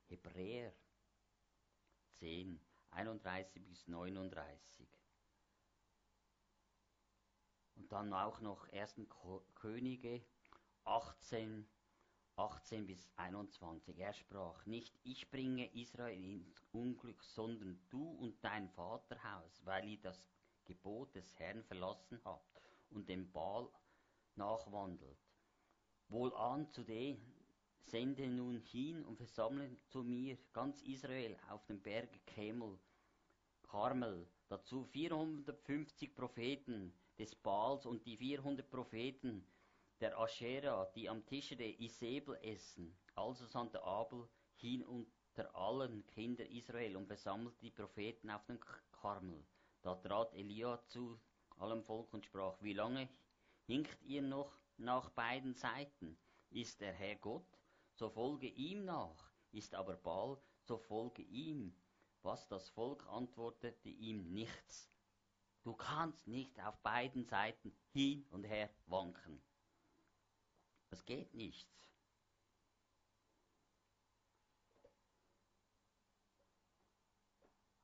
Hebräer 0.10 0.74
10, 2.20 2.60
31 2.92 3.64
bis 3.68 3.88
39. 3.88 4.88
Und 7.76 7.92
dann 7.92 8.12
auch 8.14 8.42
noch 8.42 8.68
1. 8.74 8.96
Könige 9.56 10.26
18, 10.84 11.70
18 12.36 12.88
bis 12.88 13.08
21. 13.18 14.00
Er 14.00 14.14
sprach, 14.14 14.66
nicht 14.66 15.00
ich 15.04 15.30
bringe 15.30 15.72
Israel 15.74 16.42
ins 16.42 16.66
Unglück, 16.72 17.24
sondern 17.24 17.80
du 17.90 18.10
und 18.10 18.44
dein 18.44 18.70
Vaterhaus, 18.70 19.64
weil 19.66 19.88
ihr 19.88 20.02
das 20.02 20.28
Gebot 20.66 21.14
des 21.16 21.38
Herrn 21.38 21.64
verlassen 21.64 22.20
habt 22.26 22.62
und 22.90 23.08
dem 23.08 23.32
Baal 23.32 23.70
nachwandelt. 24.36 25.20
Wohlan 26.08 26.68
zu 26.72 26.84
dem, 26.84 27.22
sende 27.86 28.28
nun 28.28 28.60
hin 28.60 29.04
und 29.06 29.18
versammle 29.18 29.70
zu 29.88 30.04
mir 30.04 30.38
ganz 30.54 30.82
Israel 30.82 31.38
auf 31.50 31.66
dem 31.66 31.82
Berg 31.82 32.10
Kemel, 32.26 32.78
Karmel, 33.64 34.28
dazu 34.48 34.84
450 34.84 36.16
Propheten 36.16 36.94
des 37.18 37.36
Baals 37.36 37.86
und 37.86 38.06
die 38.06 38.18
400 38.18 38.70
Propheten 38.70 39.46
der 40.00 40.18
Aschera, 40.18 40.86
die 40.96 41.10
am 41.10 41.26
Tische 41.26 41.56
der 41.56 41.80
Isabel 41.80 42.38
essen. 42.42 42.96
Also 43.16 43.46
sandte 43.46 43.84
Abel 43.84 44.28
hin 44.56 44.84
unter 44.84 45.56
allen 45.56 46.06
Kinder 46.08 46.48
Israel 46.48 46.96
und 46.96 47.08
versammelte 47.08 47.60
die 47.62 47.72
Propheten 47.72 48.30
auf 48.30 48.46
den 48.46 48.60
Karmel. 48.92 49.44
Da 49.82 49.96
trat 49.96 50.34
Elia 50.34 50.82
zu 50.88 51.20
allem 51.58 51.84
Volk 51.84 52.14
und 52.14 52.26
sprach, 52.26 52.56
wie 52.62 52.74
lange 52.74 53.10
hinkt 53.66 54.02
ihr 54.04 54.22
noch 54.22 54.52
nach 54.78 55.10
beiden 55.10 55.54
Seiten? 55.54 56.18
Ist 56.50 56.82
der 56.82 56.94
Herr 56.94 57.16
Gott? 57.18 57.59
So 58.00 58.10
folge 58.10 58.48
ihm 58.48 58.86
nach, 58.86 59.30
ist 59.52 59.76
aber 59.76 59.98
Baal, 59.98 60.42
so 60.62 60.78
folge 60.78 61.22
ihm. 61.22 61.76
Was 62.22 62.48
das 62.48 62.70
Volk 62.70 63.06
antwortete 63.08 63.90
ihm 63.90 64.34
nichts. 64.34 64.90
Du 65.64 65.74
kannst 65.74 66.26
nicht 66.26 66.58
auf 66.62 66.78
beiden 66.80 67.26
Seiten 67.26 67.74
hin 67.92 68.26
und 68.30 68.46
her 68.46 68.70
wanken. 68.86 69.42
Das 70.90 71.06
geht 71.06 71.34
nicht. 71.34 71.70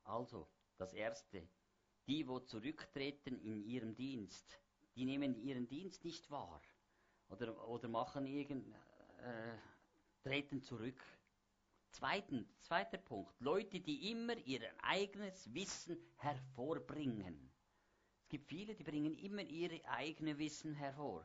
Also, 0.04 0.48
das 0.78 0.94
Erste, 0.94 1.46
die, 2.06 2.26
wo 2.26 2.40
zurücktreten 2.40 3.38
in 3.40 3.62
ihrem 3.62 3.94
Dienst, 3.94 4.58
die 4.94 5.04
nehmen 5.04 5.34
ihren 5.42 5.68
Dienst 5.68 6.04
nicht 6.04 6.30
wahr 6.30 6.62
oder, 7.28 7.68
oder 7.68 7.88
machen 7.88 8.24
irgend, 8.24 8.74
äh, 9.18 9.56
treten 10.26 10.60
zurück. 10.60 11.00
Zweitens, 11.92 12.60
zweiter 12.62 12.98
Punkt, 12.98 13.40
Leute, 13.40 13.78
die 13.78 14.10
immer 14.10 14.36
ihr 14.38 14.60
eigenes 14.82 15.54
Wissen 15.54 15.96
hervorbringen. 16.16 17.52
Es 18.22 18.28
gibt 18.28 18.48
viele, 18.48 18.74
die 18.74 18.82
bringen 18.82 19.14
immer 19.14 19.42
ihre 19.42 19.80
eigene 19.88 20.36
Wissen 20.36 20.74
hervor. 20.74 21.24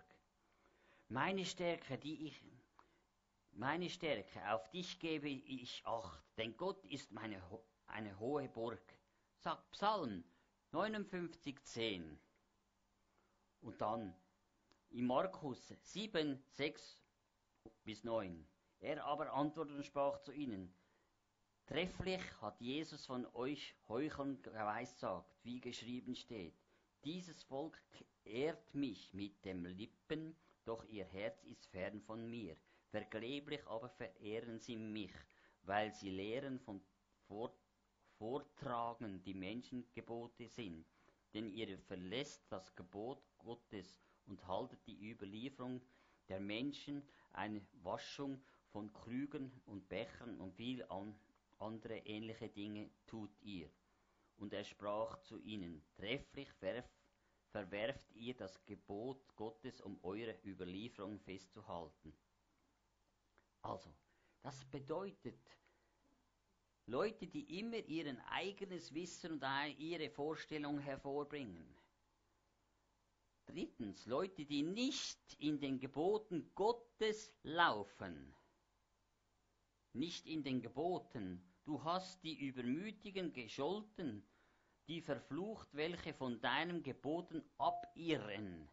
Meine 1.07 1.45
Stärke, 1.45 1.97
die 1.97 2.27
ich, 2.27 2.43
meine 3.53 3.89
Stärke, 3.89 4.47
auf 4.53 4.69
dich 4.69 4.99
gebe 4.99 5.29
ich 5.29 5.81
Acht, 5.83 6.23
denn 6.37 6.55
Gott 6.55 6.85
ist 6.85 7.11
meine, 7.11 7.41
eine 7.87 8.19
hohe 8.19 8.47
Burg. 8.49 8.83
Sagt 9.39 9.71
Psalm 9.71 10.23
59, 10.73 11.59
10. 11.63 12.19
Und 13.61 13.81
dann 13.81 14.13
in 14.91 15.07
Markus 15.07 15.73
7, 15.81 16.39
6 16.51 16.99
bis 17.83 18.03
9. 18.03 18.47
Er 18.81 19.05
aber 19.05 19.31
antwortete 19.31 19.77
und 19.77 19.85
sprach 19.85 20.19
zu 20.21 20.31
ihnen, 20.31 20.73
Trefflich 21.67 22.21
hat 22.41 22.59
Jesus 22.59 23.05
von 23.05 23.27
euch 23.33 23.75
Heucheln 23.87 24.41
geweissagt, 24.41 25.37
wie 25.43 25.61
geschrieben 25.61 26.15
steht. 26.15 26.55
Dieses 27.03 27.43
Volk 27.43 27.79
ehrt 28.25 28.73
mich 28.73 29.13
mit 29.13 29.45
dem 29.45 29.65
Lippen, 29.65 30.35
doch 30.65 30.83
ihr 30.85 31.05
Herz 31.05 31.43
ist 31.43 31.67
fern 31.67 32.01
von 32.01 32.27
mir. 32.27 32.57
Vergeblich 32.89 33.65
aber 33.67 33.87
verehren 33.89 34.59
sie 34.59 34.75
mich, 34.75 35.13
weil 35.61 35.93
sie 35.93 36.09
Lehren 36.09 36.59
von 36.59 36.81
Vor 37.27 37.53
Vortragen 38.17 39.23
die 39.23 39.35
Menschengebote 39.35 40.47
sind. 40.47 40.85
Denn 41.33 41.47
ihr 41.49 41.77
verlässt 41.77 42.51
das 42.51 42.75
Gebot 42.75 43.21
Gottes 43.37 44.01
und 44.25 44.45
haltet 44.47 44.85
die 44.87 45.11
Überlieferung 45.11 45.81
der 46.27 46.39
Menschen, 46.39 47.07
eine 47.33 47.61
Waschung 47.83 48.43
von 48.71 48.91
Krügen 48.93 49.51
und 49.65 49.87
Bechern 49.89 50.39
und 50.39 50.53
viel 50.55 50.83
an 50.85 51.15
andere 51.59 51.97
ähnliche 51.99 52.49
Dinge 52.49 52.89
tut 53.05 53.31
ihr. 53.41 53.69
Und 54.37 54.53
er 54.53 54.63
sprach 54.63 55.19
zu 55.21 55.39
ihnen, 55.39 55.83
trefflich 55.95 56.51
verf, 56.53 56.89
verwerft 57.51 58.11
ihr 58.15 58.33
das 58.35 58.65
Gebot 58.65 59.35
Gottes, 59.35 59.81
um 59.81 59.99
eure 60.03 60.37
Überlieferung 60.43 61.19
festzuhalten. 61.19 62.13
Also, 63.61 63.93
das 64.41 64.65
bedeutet, 64.65 65.39
Leute, 66.87 67.27
die 67.27 67.59
immer 67.59 67.77
ihren 67.77 68.19
eigenes 68.21 68.93
Wissen 68.93 69.33
und 69.33 69.43
ihre 69.77 70.09
Vorstellung 70.09 70.79
hervorbringen. 70.79 71.75
Drittens, 73.45 74.05
Leute, 74.07 74.45
die 74.45 74.63
nicht 74.63 75.35
in 75.37 75.59
den 75.59 75.79
Geboten 75.79 76.49
Gottes 76.55 77.31
laufen 77.43 78.33
nicht 79.93 80.25
in 80.27 80.43
den 80.43 80.61
Geboten. 80.61 81.41
Du 81.65 81.83
hast 81.83 82.23
die 82.23 82.39
Übermütigen 82.39 83.33
gescholten, 83.33 84.23
die 84.87 85.01
verflucht, 85.01 85.67
welche 85.73 86.13
von 86.13 86.41
deinem 86.41 86.83
Geboten 86.83 87.43
abirren. 87.57 88.69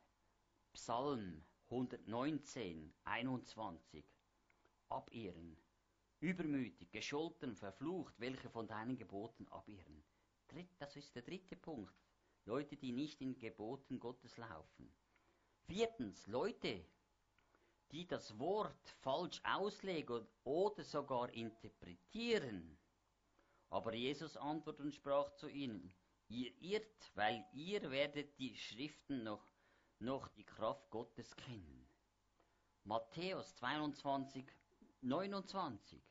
Psalm 0.72 1.44
119, 1.70 2.94
21. 3.04 4.04
Abirren. 4.88 5.56
Übermütig, 6.20 6.90
gescholten, 6.90 7.54
verflucht, 7.54 8.14
welche 8.18 8.48
von 8.48 8.66
deinen 8.66 8.96
Geboten 8.96 9.46
abirren. 9.48 10.02
Das 10.78 10.96
ist 10.96 11.14
der 11.14 11.22
dritte 11.22 11.56
Punkt. 11.56 11.94
Leute, 12.46 12.76
die 12.76 12.92
nicht 12.92 13.20
in 13.20 13.38
Geboten 13.38 14.00
Gottes 14.00 14.38
laufen. 14.38 14.90
Viertens, 15.66 16.26
Leute, 16.26 16.86
die 17.90 18.06
das 18.06 18.38
Wort 18.38 18.88
falsch 19.00 19.40
auslegen 19.44 20.26
oder 20.44 20.84
sogar 20.84 21.30
interpretieren. 21.30 22.78
Aber 23.70 23.94
Jesus 23.94 24.36
antwortete 24.36 24.84
und 24.84 24.94
sprach 24.94 25.34
zu 25.34 25.48
ihnen, 25.48 25.92
ihr 26.28 26.52
irrt, 26.60 27.10
weil 27.14 27.44
ihr 27.52 27.90
werdet 27.90 28.38
die 28.38 28.56
Schriften 28.56 29.22
noch, 29.24 29.44
noch 29.98 30.28
die 30.28 30.44
Kraft 30.44 30.90
Gottes 30.90 31.34
kennen. 31.36 31.88
Matthäus 32.84 33.54
22, 33.56 34.46
29. 35.02 36.02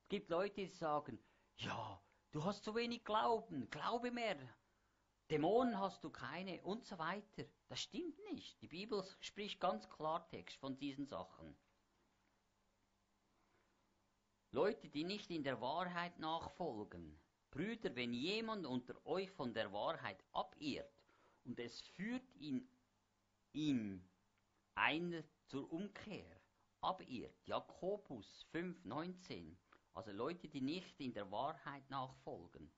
Es 0.00 0.08
gibt 0.08 0.30
Leute, 0.30 0.62
die 0.62 0.66
sagen, 0.66 1.18
ja, 1.56 2.00
du 2.32 2.44
hast 2.44 2.64
zu 2.64 2.74
wenig 2.74 3.04
Glauben, 3.04 3.70
glaube 3.70 4.10
mehr, 4.10 4.36
Dämonen 5.30 5.78
hast 5.78 6.04
du 6.04 6.10
keine 6.10 6.62
und 6.62 6.84
so 6.84 6.98
weiter. 6.98 7.44
Das 7.74 7.82
stimmt 7.82 8.16
nicht. 8.30 8.62
Die 8.62 8.68
Bibel 8.68 9.04
spricht 9.18 9.58
ganz 9.58 9.90
Klartext 9.90 10.56
von 10.58 10.78
diesen 10.78 11.06
Sachen. 11.06 11.56
Leute, 14.52 14.88
die 14.88 15.02
nicht 15.02 15.28
in 15.32 15.42
der 15.42 15.60
Wahrheit 15.60 16.16
nachfolgen. 16.20 17.18
Brüder, 17.50 17.96
wenn 17.96 18.12
jemand 18.12 18.64
unter 18.64 19.04
euch 19.04 19.28
von 19.32 19.52
der 19.52 19.72
Wahrheit 19.72 20.22
abirrt 20.30 20.88
und 21.42 21.58
es 21.58 21.80
führt 21.80 22.32
ihn, 22.36 22.64
ihm 23.52 24.08
einer 24.76 25.24
zur 25.46 25.68
Umkehr, 25.72 26.40
abirrt. 26.80 27.44
Jakobus 27.44 28.44
5, 28.52 28.84
19. 28.84 29.58
Also 29.94 30.12
Leute, 30.12 30.48
die 30.48 30.60
nicht 30.60 31.00
in 31.00 31.12
der 31.12 31.28
Wahrheit 31.32 31.90
nachfolgen. 31.90 32.72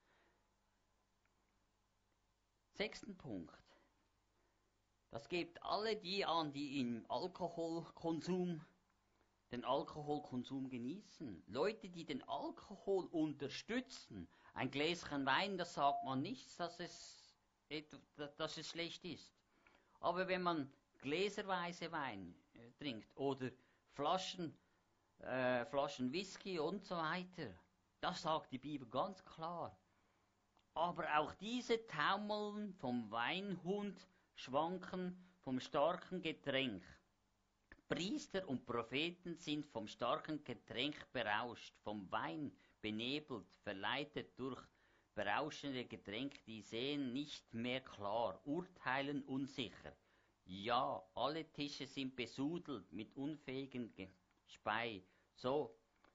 Sechsten 2.72 3.14
Punkt. 3.18 3.65
Das 5.16 5.30
gibt 5.30 5.62
alle 5.62 5.96
die 5.96 6.26
an, 6.26 6.52
die 6.52 6.78
im 6.78 7.06
Alkoholkonsum, 7.08 8.61
den 9.50 9.64
Alkoholkonsum 9.64 10.68
genießen. 10.68 11.42
Leute, 11.46 11.88
die 11.88 12.04
den 12.04 12.23
Alkohol 12.28 13.06
unterstützen. 13.06 14.28
Ein 14.52 14.70
Gläschen 14.70 15.25
Wein, 15.25 15.56
das 15.56 15.73
sagt 15.73 16.04
man 16.04 16.20
nichts, 16.20 16.58
dass 16.58 16.78
es, 16.80 17.35
dass 18.37 18.58
es 18.58 18.68
schlecht 18.68 19.06
ist. 19.06 19.35
Aber 20.00 20.28
wenn 20.28 20.42
man 20.42 20.70
gläserweise 20.99 21.90
Wein 21.92 22.35
äh, 22.52 22.70
trinkt 22.73 23.16
oder 23.16 23.50
Flaschen, 23.94 24.54
äh, 25.20 25.64
Flaschen 25.64 26.12
Whisky 26.12 26.58
und 26.58 26.85
so 26.85 26.94
weiter, 26.94 27.54
das 28.00 28.20
sagt 28.20 28.52
die 28.52 28.58
Bibel 28.58 28.87
ganz 28.87 29.25
klar. 29.25 29.80
Aber 30.75 31.06
auch 31.16 31.32
diese 31.37 31.87
taumeln 31.87 32.75
vom 32.75 33.11
Weinhund, 33.11 33.99
schwanken 34.36 35.16
vom 35.40 35.58
starken 35.60 36.20
Getränk. 36.20 36.84
Priester 37.88 38.46
und 38.49 38.66
Propheten 38.66 39.36
sind 39.38 39.64
vom 39.64 39.88
starken 39.88 40.44
Getränk 40.44 41.10
berauscht, 41.12 41.75
vom 41.82 42.10
Wein 42.12 42.52
benebelt, 42.82 43.46
verleitet 43.62 44.38
durch 44.38 44.62
berauschende 45.14 45.86
Getränke, 45.86 46.38
die 46.46 46.60
sehen 46.60 47.12
nicht 47.12 47.54
mehr 47.54 47.80
klar, 47.80 48.40
urteilen 48.44 49.22
unsicher. 49.22 49.96
Ja, 50.44 51.02
alle 51.14 51.50
Tische 51.52 51.86
sind 51.86 52.14
besudelt 52.14 52.92
mit 52.92 53.16
unfähigen 53.16 53.90
Spei, 54.44 55.02
so, 55.34 55.75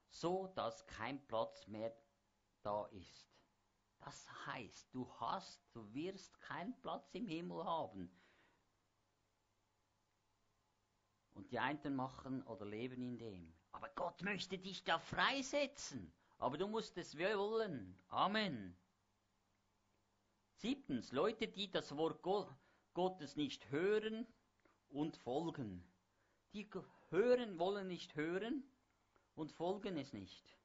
so 0.10 0.48
dass 0.56 0.86
kein 0.86 1.26
Platz 1.26 1.66
mehr 1.68 1.92
da 2.62 2.86
ist. 2.88 3.31
Das 4.02 4.28
heißt, 4.48 4.94
du 4.94 5.08
hast, 5.20 5.62
du 5.74 5.94
wirst 5.94 6.40
keinen 6.42 6.80
Platz 6.82 7.14
im 7.14 7.28
Himmel 7.28 7.64
haben. 7.64 8.12
Und 11.34 11.52
die 11.52 11.60
einen 11.60 11.96
machen 11.96 12.44
oder 12.44 12.66
leben 12.66 13.02
in 13.02 13.18
dem. 13.18 13.54
Aber 13.72 13.90
Gott 13.90 14.22
möchte 14.22 14.58
dich 14.58 14.84
da 14.84 15.00
freisetzen. 15.00 16.14
Aber 16.40 16.58
du 16.58 16.68
musst 16.68 16.98
es 16.98 17.18
wollen. 17.18 17.98
Amen. 18.10 18.76
Siebtens, 20.56 21.12
Leute, 21.12 21.48
die 21.48 21.72
das 21.72 21.96
Wort 21.96 22.22
Gottes 22.94 23.36
nicht 23.36 23.70
hören 23.70 24.28
und 24.90 25.16
folgen. 25.18 25.88
Die 26.54 26.70
hören, 27.10 27.58
wollen 27.60 27.88
nicht 27.88 28.16
hören 28.16 28.64
und 29.36 29.52
folgen 29.52 29.98
es 29.98 30.12
nicht. 30.14 30.58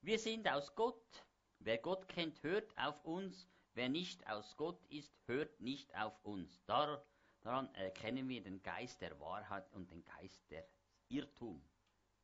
Wir 0.00 0.18
sind 0.18 0.46
aus 0.48 0.74
Gott 0.74 1.24
Wer 1.64 1.78
Gott 1.78 2.08
kennt, 2.08 2.42
hört 2.42 2.76
auf 2.76 3.04
uns. 3.04 3.46
Wer 3.74 3.88
nicht 3.88 4.26
aus 4.28 4.56
Gott 4.56 4.84
ist, 4.86 5.14
hört 5.26 5.60
nicht 5.60 5.94
auf 5.94 6.12
uns. 6.24 6.60
Dar, 6.66 7.04
daran 7.40 7.72
erkennen 7.74 8.28
wir 8.28 8.42
den 8.42 8.62
Geist 8.64 9.00
der 9.00 9.18
Wahrheit 9.20 9.70
und 9.72 9.90
den 9.92 10.04
Geist 10.04 10.50
der 10.50 10.66
Irrtum. 11.08 11.62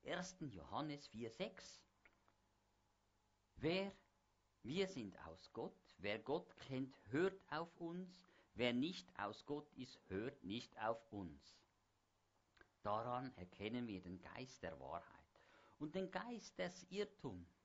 1. 0.05 0.39
Johannes 0.41 1.09
4,6 1.11 1.81
Wer, 3.59 3.93
wir 4.65 4.89
sind 4.89 5.17
aus 5.27 5.53
Gott. 5.53 5.79
Wer 5.99 6.19
Gott 6.19 6.57
kennt, 6.67 6.97
hört 7.11 7.41
auf 7.51 7.81
uns. 7.81 8.21
Wer 8.55 8.73
nicht 8.73 9.07
aus 9.21 9.47
Gott 9.47 9.73
ist, 9.75 10.01
hört 10.09 10.43
nicht 10.43 10.77
auf 10.83 11.01
uns. 11.13 11.57
Daran 12.83 13.33
erkennen 13.37 13.87
wir 13.87 14.01
den 14.01 14.21
Geist 14.21 14.65
der 14.65 14.79
Wahrheit 14.81 15.05
und 15.79 15.95
den 15.95 16.11
Geist 16.11 16.59
des 16.59 16.85
Irrtums. 16.91 17.58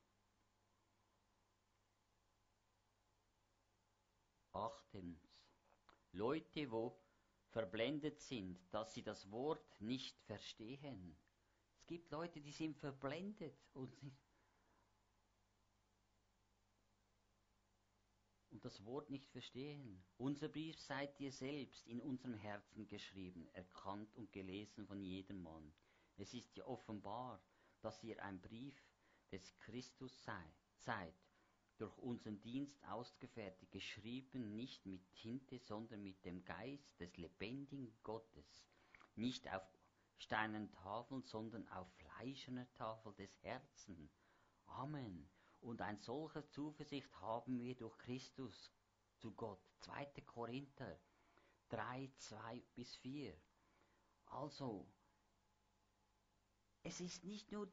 Achtens. 4.53 5.43
Leute, 6.11 6.71
wo 6.71 6.95
verblendet 7.49 8.19
sind, 8.19 8.59
dass 8.71 8.93
sie 8.93 9.03
das 9.03 9.31
Wort 9.31 9.81
nicht 9.81 10.19
verstehen. 10.21 11.15
Es 11.79 11.85
gibt 11.85 12.11
Leute, 12.11 12.39
die 12.39 12.51
sind 12.51 12.77
verblendet 12.77 13.57
und, 13.73 13.91
und 18.51 18.63
das 18.63 18.85
Wort 18.85 19.09
nicht 19.09 19.29
verstehen. 19.31 20.03
Unser 20.17 20.49
Brief 20.49 20.79
seid 20.79 21.19
ihr 21.19 21.31
selbst 21.31 21.87
in 21.87 21.99
unserem 21.99 22.35
Herzen 22.35 22.87
geschrieben, 22.87 23.47
erkannt 23.53 24.15
und 24.15 24.31
gelesen 24.31 24.85
von 24.85 25.01
jedem 25.01 25.41
Mann. 25.41 25.73
Es 26.17 26.33
ist 26.33 26.55
ja 26.55 26.65
offenbar, 26.65 27.43
dass 27.81 28.03
ihr 28.03 28.23
ein 28.23 28.39
Brief 28.39 28.81
des 29.31 29.57
Christus 29.57 30.23
sei, 30.23 30.53
seid, 30.75 31.15
durch 31.77 31.97
unseren 31.97 32.39
Dienst 32.41 32.83
ausgefertigt, 32.85 33.71
geschrieben 33.71 34.55
nicht 34.55 34.85
mit 34.85 35.01
Tinte, 35.15 35.59
sondern 35.59 36.03
mit 36.03 36.23
dem 36.25 36.43
Geist 36.45 36.99
des 36.99 37.15
lebendigen 37.17 37.93
Gottes, 38.03 38.63
nicht 39.15 39.51
auf 39.51 39.63
steinernen 40.17 40.71
Tafeln, 40.71 41.23
sondern 41.23 41.67
auf 41.69 41.87
fleischerner 41.93 42.71
Tafel 42.73 43.13
des 43.13 43.31
Herzens. 43.41 44.11
Amen. 44.65 45.29
Und 45.61 45.81
ein 45.81 45.99
solcher 45.99 46.47
Zuversicht 46.49 47.13
haben 47.21 47.59
wir 47.59 47.75
durch 47.75 47.97
Christus 47.99 48.71
zu 49.17 49.31
Gott. 49.31 49.61
2. 49.79 50.05
Korinther 50.25 50.99
3, 51.69 52.11
2 52.17 52.63
bis 52.75 52.95
4. 52.97 53.35
Also, 54.27 54.87
es 56.83 56.99
ist 56.99 57.23
nicht 57.23 57.51
nur 57.51 57.71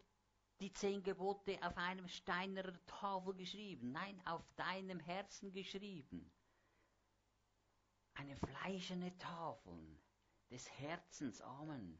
die 0.61 0.73
zehn 0.73 1.03
Gebote 1.03 1.59
auf 1.63 1.77
einem 1.77 2.07
steinernen 2.09 2.79
Tafel 2.87 3.35
geschrieben, 3.35 3.93
nein, 3.93 4.21
auf 4.27 4.43
deinem 4.57 5.01
Herzen 5.01 5.53
geschrieben. 5.53 6.31
Eine 8.15 8.37
fleischerne 8.37 9.17
Tafel 9.17 9.99
des 10.51 10.71
Herzens, 10.79 11.41
Amen. 11.41 11.99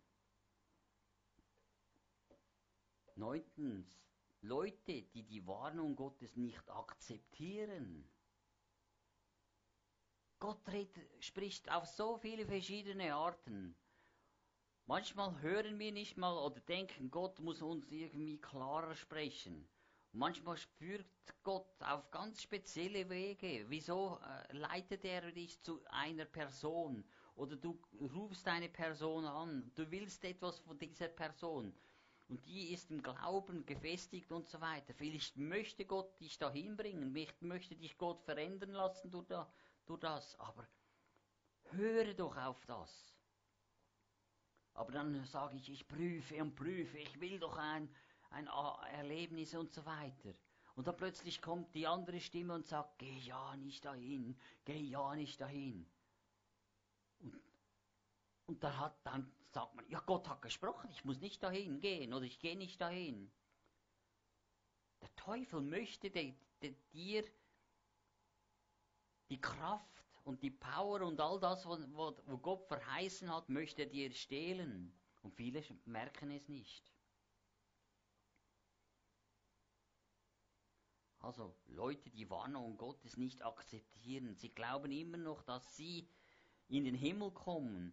Neuntens, 3.15 3.99
Leute, 4.43 5.03
die 5.03 5.23
die 5.23 5.47
Warnung 5.47 5.97
Gottes 5.97 6.37
nicht 6.37 6.69
akzeptieren. 6.71 8.09
Gott 10.39 10.61
spricht 11.21 11.71
auf 11.71 11.87
so 11.87 12.17
viele 12.17 12.47
verschiedene 12.47 13.15
Arten. 13.15 13.77
Manchmal 14.91 15.41
hören 15.41 15.79
wir 15.79 15.93
nicht 15.93 16.17
mal 16.17 16.37
oder 16.37 16.59
denken, 16.63 17.13
Gott 17.13 17.39
muss 17.39 17.63
uns 17.63 17.87
irgendwie 17.93 18.41
klarer 18.41 18.97
sprechen. 18.97 19.69
Manchmal 20.11 20.57
spürt 20.57 21.07
Gott 21.45 21.81
auf 21.81 22.11
ganz 22.11 22.43
spezielle 22.43 23.09
Wege. 23.09 23.67
Wieso 23.69 24.19
äh, 24.19 24.53
leitet 24.53 25.05
er 25.05 25.31
dich 25.31 25.63
zu 25.63 25.81
einer 25.91 26.25
Person? 26.25 27.05
Oder 27.37 27.55
du 27.55 27.81
rufst 28.01 28.49
eine 28.49 28.69
Person 28.69 29.27
an, 29.27 29.71
du 29.77 29.89
willst 29.93 30.25
etwas 30.25 30.59
von 30.59 30.77
dieser 30.77 31.07
Person. 31.07 31.73
Und 32.29 32.45
die 32.47 32.73
ist 32.73 32.91
im 32.91 33.01
Glauben 33.01 33.65
gefestigt 33.67 34.33
und 34.33 34.49
so 34.49 34.61
weiter. 34.61 34.93
Vielleicht 34.93 35.37
möchte 35.37 35.85
Gott 35.85 36.19
dich 36.19 36.37
dahin 36.37 36.77
bringen, 36.77 37.17
möchte 37.39 37.77
dich 37.77 37.97
Gott 37.97 38.25
verändern 38.25 38.73
lassen 38.73 39.13
durch, 39.13 39.29
das. 40.01 40.35
Aber 40.41 40.67
höre 41.71 42.13
doch 42.13 42.37
auf 42.37 42.67
das. 42.67 43.20
Aber 44.81 44.93
dann 44.93 45.27
sage 45.27 45.57
ich, 45.57 45.69
ich 45.69 45.87
prüfe 45.87 46.41
und 46.41 46.55
prüfe, 46.55 46.97
ich 46.97 47.21
will 47.21 47.39
doch 47.39 47.59
ein, 47.59 47.87
ein 48.31 48.47
Erlebnis 48.95 49.55
und 49.55 49.71
so 49.75 49.85
weiter. 49.85 50.33
Und 50.75 50.87
dann 50.87 50.97
plötzlich 50.97 51.43
kommt 51.43 51.75
die 51.75 51.87
andere 51.87 52.19
Stimme 52.19 52.55
und 52.55 52.67
sagt, 52.67 52.99
geh 52.99 53.19
ja 53.19 53.55
nicht 53.57 53.85
dahin, 53.85 54.41
geh 54.65 54.79
ja 54.79 55.15
nicht 55.17 55.39
dahin. 55.39 55.87
Und, 57.19 57.39
und 58.47 58.65
dann, 58.65 58.79
hat, 58.79 58.97
dann 59.05 59.31
sagt 59.51 59.75
man, 59.75 59.87
ja 59.91 60.01
Gott 60.01 60.27
hat 60.31 60.41
gesprochen, 60.41 60.89
ich 60.93 61.05
muss 61.05 61.21
nicht 61.21 61.43
dahin 61.43 61.83
gehen 61.83 62.15
oder 62.15 62.25
ich 62.25 62.39
gehe 62.39 62.57
nicht 62.57 62.81
dahin. 62.81 63.31
Der 65.03 65.15
Teufel 65.15 65.61
möchte 65.61 66.11
de, 66.11 66.33
de, 66.63 66.75
dir 66.95 67.23
die 69.29 69.43
Kraft 69.43 70.00
und 70.31 70.45
die 70.45 70.53
Power 70.53 71.01
und 71.03 71.21
all 71.21 71.41
das, 71.41 71.67
wo 71.67 72.39
Gott 72.39 72.65
verheißen 72.69 73.35
hat, 73.35 73.49
möchte 73.49 73.83
er 73.83 73.89
dir 73.89 74.13
stehlen. 74.13 74.93
Und 75.23 75.35
viele 75.35 75.61
merken 75.87 76.31
es 76.31 76.49
nicht. 76.49 76.95
Also 81.19 81.53
Leute, 81.67 82.11
die 82.11 82.31
Warnung 82.31 82.77
Gottes 82.77 83.17
nicht 83.17 83.43
akzeptieren, 83.43 84.37
sie 84.37 84.51
glauben 84.51 84.93
immer 84.93 85.19
noch, 85.19 85.43
dass 85.43 85.77
sie 85.77 86.09
in 86.69 86.85
den 86.85 86.95
Himmel 86.95 87.33
kommen. 87.33 87.93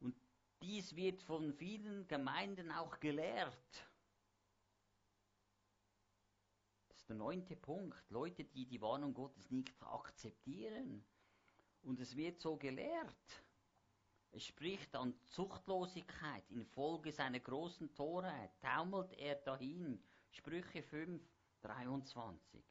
Und 0.00 0.16
dies 0.60 0.96
wird 0.96 1.22
von 1.22 1.54
vielen 1.54 2.08
Gemeinden 2.08 2.72
auch 2.72 2.98
gelehrt. 2.98 3.88
der 7.08 7.16
neunte 7.16 7.56
Punkt. 7.56 7.98
Leute, 8.10 8.44
die 8.44 8.66
die 8.66 8.80
Warnung 8.80 9.14
Gottes 9.14 9.50
nicht 9.50 9.72
akzeptieren. 9.82 11.04
Und 11.82 12.00
es 12.00 12.16
wird 12.16 12.40
so 12.40 12.56
gelehrt. 12.56 13.44
Es 14.30 14.44
spricht 14.44 14.94
an 14.94 15.14
Zuchtlosigkeit 15.24 16.50
infolge 16.50 17.12
seiner 17.12 17.40
großen 17.40 17.94
Torheit. 17.94 18.50
Taumelt 18.60 19.12
er 19.14 19.36
dahin. 19.36 20.02
Sprüche 20.30 20.82
5, 20.82 21.22
23. 21.62 22.62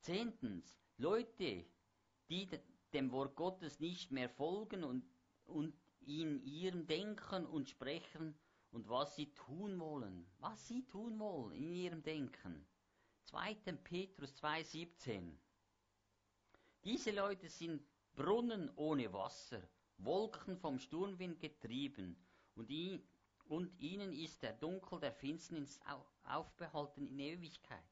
Zehntens, 0.00 0.76
Leute, 0.96 1.64
die 2.28 2.48
dem 2.92 3.12
Wort 3.12 3.36
Gottes 3.36 3.78
nicht 3.78 4.10
mehr 4.10 4.28
folgen 4.28 4.82
und, 4.82 5.08
und 5.44 5.74
in 6.00 6.42
ihrem 6.44 6.86
Denken 6.86 7.46
und 7.46 7.68
Sprechen 7.68 8.36
und 8.72 8.88
was 8.88 9.14
sie 9.14 9.32
tun 9.34 9.78
wollen. 9.78 10.26
Was 10.38 10.66
sie 10.66 10.84
tun 10.86 11.18
wollen 11.18 11.52
in 11.52 11.72
ihrem 11.72 12.02
Denken. 12.02 12.66
2. 13.24 13.54
Petrus 13.84 14.34
2,17. 14.42 15.36
Diese 16.84 17.12
Leute 17.12 17.48
sind 17.48 17.86
Brunnen 18.14 18.68
ohne 18.74 19.12
Wasser, 19.12 19.62
Wolken 19.98 20.56
vom 20.56 20.80
Sturmwind 20.80 21.38
getrieben, 21.38 22.16
und, 22.54 22.70
ihn, 22.70 23.00
und 23.44 23.78
ihnen 23.78 24.12
ist 24.12 24.42
der 24.42 24.52
Dunkel 24.52 24.98
der 24.98 25.12
Finsternis 25.12 25.78
aufbehalten 26.24 27.06
in 27.06 27.18
Ewigkeit. 27.20 27.84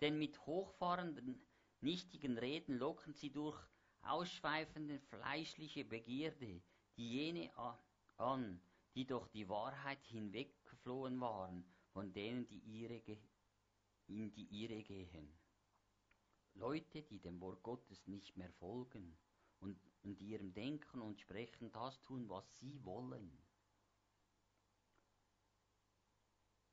Denn 0.00 0.18
mit 0.18 0.44
hochfahrenden, 0.46 1.38
nichtigen 1.80 2.38
Reden 2.38 2.78
locken 2.78 3.12
sie 3.12 3.30
durch 3.30 3.58
ausschweifende 4.02 4.98
fleischliche 4.98 5.84
Begierde 5.84 6.62
die 6.96 7.10
jene 7.10 7.50
an, 8.16 8.60
die 8.94 9.06
durch 9.06 9.28
die 9.28 9.48
Wahrheit 9.50 10.04
hinweggeflohen 10.06 11.20
waren, 11.20 11.64
von 11.92 12.12
denen 12.14 12.46
die 12.48 12.60
ihre 12.60 13.02
in 14.06 14.32
die 14.32 14.46
ihre 14.46 14.82
gehen. 14.82 15.39
Leute, 16.60 17.02
die 17.02 17.18
dem 17.18 17.40
Wort 17.40 17.62
Gottes 17.62 18.06
nicht 18.06 18.36
mehr 18.36 18.52
folgen 18.52 19.16
und, 19.60 19.80
und 20.02 20.20
ihrem 20.20 20.52
Denken 20.52 21.00
und 21.00 21.18
Sprechen 21.18 21.72
das 21.72 21.98
tun, 22.02 22.28
was 22.28 22.44
sie 22.58 22.84
wollen. 22.84 23.32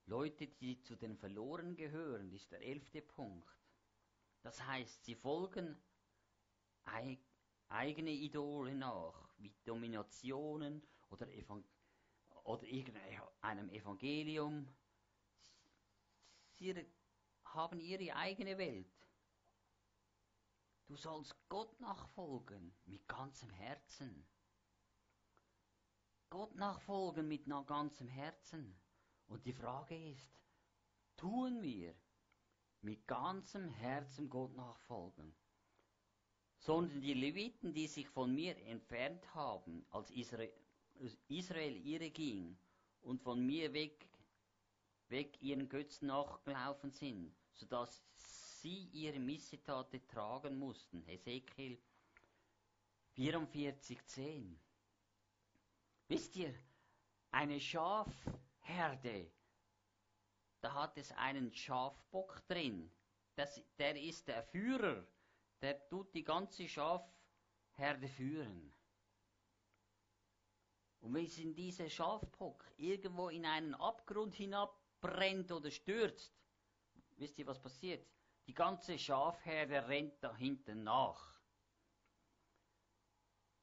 Leute, 0.06 0.48
die 0.48 0.82
zu 0.82 0.98
den 0.98 1.16
Verloren 1.16 1.78
gehören, 1.78 2.34
ist 2.34 2.52
der 2.52 2.62
elfte 2.62 3.02
Punkt. 3.02 3.58
Das 4.42 4.62
heißt, 4.66 5.06
sie 5.06 5.16
folgen 5.16 5.78
eigene 7.70 8.12
Idole 8.12 8.76
nach, 8.76 9.30
wie 9.38 9.54
Dominationen 9.64 10.86
oder, 11.10 11.30
Evang 11.30 11.64
oder 12.44 12.64
irgendeinem 12.64 13.70
Evangelium. 13.70 14.68
Sie 16.56 16.76
haben 17.46 17.80
ihre 17.80 18.16
eigene 18.16 18.58
Welt. 18.58 18.97
Du 20.88 20.96
sollst 20.96 21.36
Gott 21.50 21.78
nachfolgen 21.82 22.74
mit 22.86 23.06
ganzem 23.10 23.50
Herzen. 23.50 24.26
Gott 26.30 26.56
nachfolgen 26.56 27.28
mit 27.28 27.46
ganzem 27.66 28.08
Herzen. 28.08 28.74
Und 29.28 29.46
die 29.46 29.52
Frage 29.52 30.12
ist, 30.12 30.40
tun 31.18 31.62
wir 31.62 31.94
mit 32.80 33.06
ganzem 33.06 33.68
Herzen 33.68 34.30
Gott 34.30 34.56
nachfolgen? 34.56 35.36
Sondern 36.60 37.02
die 37.02 37.14
Leviten, 37.14 37.74
die 37.74 37.88
sich 37.88 38.08
von 38.08 38.34
mir 38.34 38.58
entfernt 38.58 39.36
haben, 39.36 39.86
als 39.90 40.10
Israel, 40.10 41.76
ihre 41.86 42.12
ging 42.12 42.58
und 43.02 43.22
von 43.22 43.46
mir 43.46 43.74
weg, 43.74 44.10
weg 45.10 45.42
ihren 45.42 45.68
Götzen 45.68 46.08
nachgelaufen 46.08 46.92
sind, 46.92 47.36
sodass 47.52 48.02
sie 48.62 48.90
ihre 48.94 49.20
Missetate 49.20 50.06
tragen 50.08 50.58
mussten. 50.58 51.02
Hesekiel 51.04 51.80
44,10. 53.16 54.56
Wisst 56.08 56.36
ihr, 56.36 56.54
eine 57.32 57.60
Schafherde, 57.60 59.32
da 60.62 60.74
hat 60.74 60.98
es 60.98 61.12
einen 61.14 61.54
Schafbock 61.54 62.48
drin. 62.48 62.92
Das, 63.36 63.62
der 63.78 64.02
ist 64.02 64.28
der 64.28 64.44
Führer, 64.44 65.06
der 65.62 65.88
tut 65.90 66.14
die 66.14 66.24
ganze 66.24 66.68
Schafherde 66.68 68.08
führen. 68.08 68.74
Und 71.00 71.14
wenn 71.14 71.26
es 71.26 71.38
in 71.38 71.54
diese 71.54 71.90
Schafbock 71.90 72.66
irgendwo 72.78 73.30
in 73.30 73.46
einen 73.46 73.76
Abgrund 73.76 74.36
hinabbrennt 74.36 75.52
oder 75.52 75.70
stürzt, 75.70 76.34
wisst 77.18 77.38
ihr, 77.38 77.46
was 77.46 77.62
passiert? 77.62 78.08
Die 78.48 78.54
ganze 78.54 78.98
Schafherde 78.98 79.88
rennt 79.88 80.24
da 80.24 80.36
hinten 80.36 80.84
nach. 80.84 81.38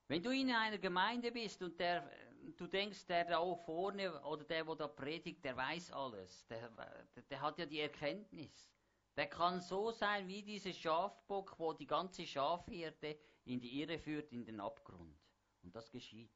Wenn 0.09 0.23
du 0.23 0.31
in 0.31 0.51
einer 0.51 0.79
Gemeinde 0.79 1.33
bist 1.33 1.63
und 1.63 1.81
der, 1.81 2.11
du 2.57 2.67
denkst, 2.67 3.07
der 3.07 3.25
da 3.25 3.55
vorne 3.57 4.23
oder 4.23 4.45
der, 4.45 4.67
wo 4.67 4.75
da 4.75 4.87
predigt, 4.87 5.43
der 5.45 5.57
weiß 5.57 5.91
alles, 5.93 6.47
der, 6.47 6.69
der, 6.69 7.23
der 7.23 7.41
hat 7.41 7.59
ja 7.59 7.65
die 7.65 7.81
Erkenntnis. 7.81 8.71
Der 9.17 9.29
kann 9.29 9.61
so 9.61 9.91
sein 9.91 10.29
wie 10.29 10.43
diese 10.43 10.75
Schafbock, 10.75 11.59
wo 11.59 11.73
die 11.73 11.87
ganze 11.87 12.27
Schafherde 12.27 13.19
in 13.45 13.61
die 13.61 13.81
Irre 13.81 13.99
führt, 13.99 14.33
in 14.33 14.45
den 14.45 14.61
Abgrund. 14.61 15.17
Und 15.63 15.75
das 15.75 15.91
geschieht 15.91 16.33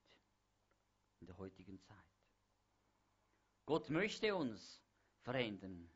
in 1.20 1.26
der 1.26 1.36
heutigen 1.36 1.78
Zeit. 1.80 1.96
Gott 3.66 3.90
möchte 3.90 4.34
uns 4.34 4.82
verändern. 5.20 5.90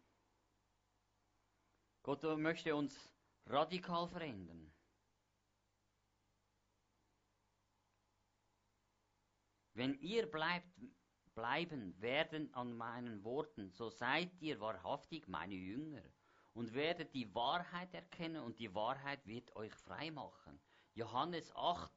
Gott 2.02 2.22
möchte 2.38 2.74
uns 2.74 3.12
radikal 3.46 4.08
verändern. 4.08 4.72
Wenn 9.74 9.98
ihr 10.00 10.30
bleibt, 10.30 10.68
bleiben 11.34 11.98
werden 12.00 12.52
an 12.54 12.76
meinen 12.76 13.24
Worten, 13.24 13.70
so 13.70 13.88
seid 13.88 14.30
ihr 14.40 14.60
wahrhaftig 14.60 15.28
meine 15.28 15.54
Jünger 15.54 16.02
und 16.52 16.74
werdet 16.74 17.14
die 17.14 17.34
Wahrheit 17.34 17.94
erkennen 17.94 18.42
und 18.42 18.58
die 18.58 18.74
Wahrheit 18.74 19.26
wird 19.26 19.54
euch 19.56 19.72
frei 19.72 20.10
machen. 20.10 20.60
Johannes 20.94 21.54
8, 21.56 21.90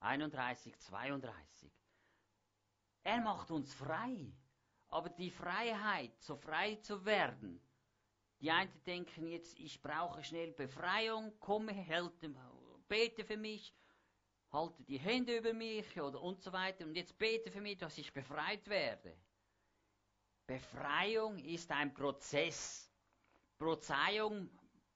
31, 0.00 0.78
32. 0.78 1.72
Er 3.04 3.20
macht 3.20 3.50
uns 3.50 3.72
frei. 3.72 4.32
Aber 4.88 5.08
die 5.08 5.30
Freiheit, 5.30 6.20
so 6.20 6.36
frei 6.36 6.76
zu 6.76 7.04
werden, 7.04 7.60
die 8.40 8.50
einen 8.50 8.72
denken 8.84 9.26
jetzt, 9.28 9.58
ich 9.58 9.80
brauche 9.80 10.22
schnell 10.22 10.52
Befreiung, 10.52 11.32
komme, 11.40 11.74
halte, 11.88 12.34
bete 12.88 13.24
für 13.24 13.36
mich, 13.36 13.74
halte 14.52 14.82
die 14.84 14.98
Hände 14.98 15.36
über 15.38 15.52
mich 15.52 16.00
oder 16.00 16.20
und 16.22 16.42
so 16.42 16.52
weiter 16.52 16.84
und 16.84 16.94
jetzt 16.94 17.18
bete 17.18 17.50
für 17.50 17.60
mich, 17.60 17.78
dass 17.78 17.98
ich 17.98 18.12
befreit 18.12 18.68
werde. 18.68 19.16
Befreiung 20.46 21.38
ist 21.38 21.70
ein 21.72 21.94
Prozess. 21.94 22.90
Prozeiung, 23.58 24.50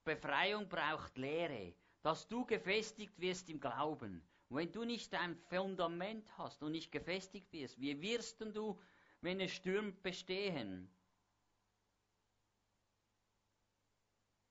Befreiung 0.04 0.68
braucht 0.68 1.16
Lehre, 1.16 1.74
dass 2.02 2.28
du 2.28 2.44
gefestigt 2.44 3.18
wirst 3.18 3.48
im 3.48 3.60
Glauben. 3.60 4.22
Und 4.48 4.56
wenn 4.56 4.72
du 4.72 4.84
nicht 4.84 5.14
ein 5.14 5.36
Fundament 5.48 6.26
hast 6.38 6.62
und 6.62 6.72
nicht 6.72 6.90
gefestigt 6.92 7.52
wirst, 7.52 7.80
wie 7.80 8.00
wirst 8.00 8.40
du, 8.40 8.78
wenn 9.20 9.40
es 9.40 9.52
stürmt, 9.52 10.02
bestehen? 10.02 10.90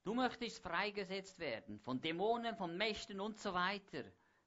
Du 0.08 0.14
möchtest 0.14 0.64
freigesetzt 0.64 1.38
werden 1.38 1.82
von 1.82 2.00
Dämonen, 2.00 2.56
von 2.56 2.78
Mächten 2.78 3.20
und 3.20 3.38
so 3.38 3.54
weiter. 3.54 4.06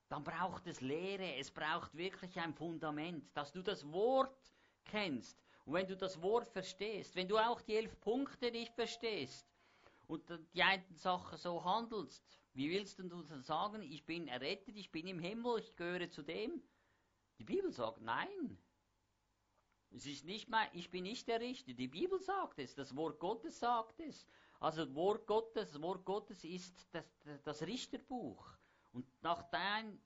Dann 0.09 0.25
braucht 0.25 0.67
es 0.67 0.81
Lehre, 0.81 1.35
es 1.37 1.51
braucht 1.51 1.95
wirklich 1.95 2.41
ein 2.41 2.55
Fundament, 2.55 3.29
dass 3.37 3.53
du 3.53 3.61
das 3.61 3.87
Wort 3.93 4.55
kennst. 4.87 5.39
Und 5.67 5.75
wenn 5.75 5.87
du 5.87 5.99
das 5.99 6.23
Wort 6.23 6.49
verstehst, 6.49 7.15
wenn 7.15 7.29
du 7.29 7.37
auch 7.37 7.61
die 7.61 7.77
elf 7.77 8.01
Punkte 8.01 8.51
nicht 8.51 8.73
verstehst 8.73 9.47
und 10.07 10.23
die 10.55 10.63
einen 10.63 10.97
Sachen 10.97 11.37
so 11.37 11.63
handelst, 11.63 12.25
wie 12.55 12.71
willst 12.71 12.99
du 12.99 13.03
dann 13.03 13.43
sagen, 13.43 13.83
ich 13.83 14.03
bin 14.07 14.29
errettet, 14.29 14.79
ich 14.79 14.91
bin 14.91 15.07
im 15.09 15.19
Himmel, 15.19 15.59
ich 15.59 15.77
gehöre 15.77 16.09
zu 16.09 16.23
dem? 16.23 16.63
Die 17.39 17.45
Bibel 17.45 17.71
sagt 17.71 18.01
nein. 18.01 18.57
Es 19.91 20.07
ist 20.07 20.25
nicht 20.25 20.49
mein, 20.49 20.69
ich 20.73 20.89
bin 20.89 21.03
nicht 21.03 21.29
der 21.29 21.41
Richter. 21.41 21.75
Die 21.75 21.89
Bibel 21.89 22.19
sagt 22.19 22.61
es, 22.61 22.75
das 22.75 22.97
Wort 22.97 23.19
Gottes 23.19 23.59
sagt 23.59 24.01
es. 24.01 24.27
Also 24.61 24.85
das 24.85 24.95
Wort 24.95 25.27
Gottes, 25.27 25.73
das 25.73 25.81
Wort 25.81 26.05
Gottes 26.05 26.45
ist 26.45 26.87
das, 26.93 27.05
das 27.45 27.63
Richterbuch. 27.63 28.47
Und 28.93 29.07
nach 29.23 29.43
dein, 29.51 29.99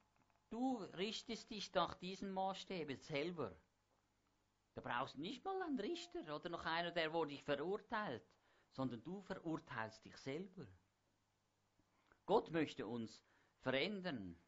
du 0.49 0.77
richtest 0.77 1.51
dich 1.51 1.73
nach 1.75 1.95
diesen 1.95 2.33
Maßstäben 2.33 2.97
selber. 2.99 3.57
Da 4.75 4.81
brauchst 4.81 5.17
du 5.17 5.21
nicht 5.21 5.45
mal 5.45 5.61
einen 5.63 5.79
Richter 5.79 6.35
oder 6.35 6.49
noch 6.49 6.65
einer, 6.65 6.93
der 6.93 7.13
wo 7.13 7.25
dich 7.25 7.43
verurteilt, 7.43 8.25
sondern 8.71 9.03
du 9.03 9.21
verurteilst 9.23 10.05
dich 10.05 10.17
selber. 10.19 10.67
Gott 12.25 12.51
möchte 12.51 12.87
uns 12.87 13.23
verändern. 13.61 14.39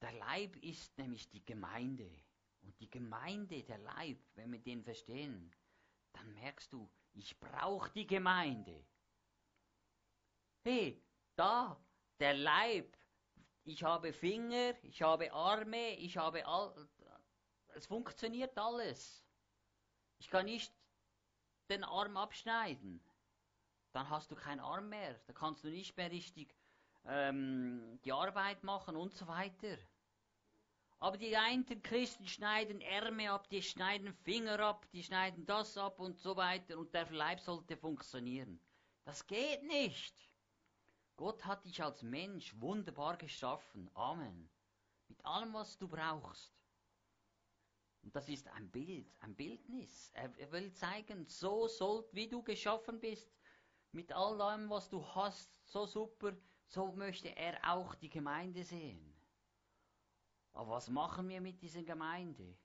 Der 0.00 0.12
Leib 0.12 0.56
ist 0.56 0.96
nämlich 0.96 1.28
die 1.28 1.44
Gemeinde. 1.44 2.08
Und 2.62 2.78
die 2.80 2.90
Gemeinde, 2.90 3.64
der 3.64 3.78
Leib, 3.78 4.18
wenn 4.34 4.52
wir 4.52 4.60
den 4.60 4.82
verstehen, 4.82 5.52
dann 6.16 6.32
merkst 6.34 6.72
du, 6.72 6.90
ich 7.12 7.38
brauche 7.38 7.90
die 7.90 8.06
Gemeinde. 8.06 8.84
Hey, 10.64 11.02
da, 11.36 11.80
der 12.18 12.34
Leib, 12.34 12.96
ich 13.64 13.82
habe 13.82 14.12
Finger, 14.12 14.74
ich 14.82 15.02
habe 15.02 15.32
Arme, 15.32 15.94
ich 15.96 16.16
habe 16.16 16.46
all, 16.46 16.88
es 17.74 17.86
funktioniert 17.86 18.56
alles. 18.58 19.24
Ich 20.18 20.30
kann 20.30 20.46
nicht 20.46 20.72
den 21.68 21.84
Arm 21.84 22.16
abschneiden. 22.16 23.04
Dann 23.92 24.08
hast 24.08 24.30
du 24.30 24.34
keinen 24.34 24.60
Arm 24.60 24.88
mehr. 24.88 25.14
Da 25.26 25.32
kannst 25.32 25.64
du 25.64 25.68
nicht 25.68 25.96
mehr 25.96 26.10
richtig 26.10 26.54
ähm, 27.04 28.00
die 28.04 28.12
Arbeit 28.12 28.62
machen 28.64 28.96
und 28.96 29.14
so 29.14 29.26
weiter. 29.26 29.76
Aber 30.98 31.18
die 31.18 31.36
einen 31.36 31.82
Christen 31.82 32.26
schneiden 32.26 32.80
Ärmel 32.80 33.28
ab, 33.28 33.48
die 33.50 33.62
schneiden 33.62 34.14
Finger 34.14 34.60
ab, 34.60 34.86
die 34.92 35.02
schneiden 35.02 35.44
das 35.44 35.76
ab 35.76 36.00
und 36.00 36.18
so 36.18 36.36
weiter 36.36 36.78
und 36.78 36.94
der 36.94 37.10
Leib 37.10 37.40
sollte 37.40 37.76
funktionieren. 37.76 38.60
Das 39.04 39.26
geht 39.26 39.62
nicht. 39.64 40.14
Gott 41.16 41.44
hat 41.44 41.64
dich 41.64 41.82
als 41.82 42.02
Mensch 42.02 42.58
wunderbar 42.60 43.16
geschaffen. 43.16 43.90
Amen. 43.94 44.50
Mit 45.08 45.24
allem, 45.24 45.52
was 45.52 45.78
du 45.78 45.86
brauchst. 45.86 46.52
Und 48.02 48.14
das 48.14 48.28
ist 48.28 48.48
ein 48.48 48.70
Bild, 48.70 49.12
ein 49.20 49.34
Bildnis. 49.34 50.10
Er, 50.14 50.52
will 50.52 50.72
zeigen, 50.72 51.26
so 51.26 51.68
sollt, 51.68 52.12
wie 52.14 52.28
du 52.28 52.42
geschaffen 52.42 53.00
bist, 53.00 53.28
mit 53.92 54.12
allem, 54.12 54.70
was 54.70 54.88
du 54.88 55.04
hast, 55.14 55.50
so 55.64 55.86
super, 55.86 56.36
so 56.66 56.92
möchte 56.92 57.34
er 57.36 57.58
auch 57.68 57.94
die 57.96 58.10
Gemeinde 58.10 58.62
sehen. 58.62 59.15
Aber 60.56 60.70
was 60.70 60.88
machen 60.88 61.28
wir 61.28 61.42
mit 61.42 61.60
dieser 61.60 61.82
Gemeinde? 61.82 62.56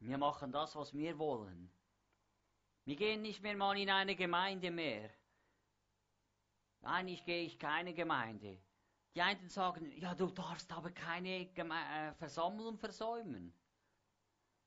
Wir 0.00 0.18
machen 0.18 0.52
das, 0.52 0.76
was 0.76 0.92
wir 0.92 1.18
wollen. 1.18 1.72
Wir 2.84 2.94
gehen 2.96 3.22
nicht 3.22 3.42
mehr 3.42 3.56
mal 3.56 3.78
in 3.78 3.88
eine 3.88 4.14
Gemeinde 4.14 4.70
mehr. 4.70 5.10
Nein, 6.80 7.08
ich 7.08 7.24
gehe 7.24 7.44
ich 7.44 7.58
keine 7.58 7.94
Gemeinde. 7.94 8.60
Die 9.14 9.22
einen 9.22 9.48
sagen, 9.48 9.90
ja, 9.98 10.14
du 10.14 10.26
darfst 10.26 10.70
aber 10.72 10.90
keine 10.90 11.46
Geme 11.46 11.74
äh, 11.74 12.12
Versammlung 12.16 12.76
versäumen. 12.76 13.54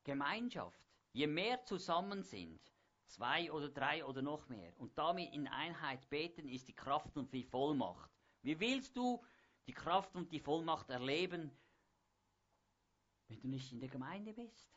Gemeinschaft. 0.03 0.81
Je 1.11 1.27
mehr 1.27 1.63
zusammen 1.65 2.23
sind, 2.23 2.59
zwei 3.05 3.51
oder 3.51 3.69
drei 3.69 4.03
oder 4.03 4.23
noch 4.23 4.49
mehr, 4.49 4.75
und 4.79 4.97
damit 4.97 5.31
in 5.33 5.47
Einheit 5.47 6.09
beten, 6.09 6.49
ist 6.49 6.67
die 6.67 6.75
Kraft 6.75 7.15
und 7.15 7.31
die 7.31 7.43
Vollmacht. 7.43 8.11
Wie 8.41 8.59
willst 8.59 8.97
du 8.97 9.23
die 9.67 9.73
Kraft 9.73 10.15
und 10.15 10.31
die 10.31 10.39
Vollmacht 10.39 10.89
erleben, 10.89 11.55
wenn 13.33 13.41
du 13.41 13.47
nicht 13.47 13.71
in 13.71 13.79
der 13.79 13.89
Gemeinde 13.89 14.33
bist. 14.33 14.69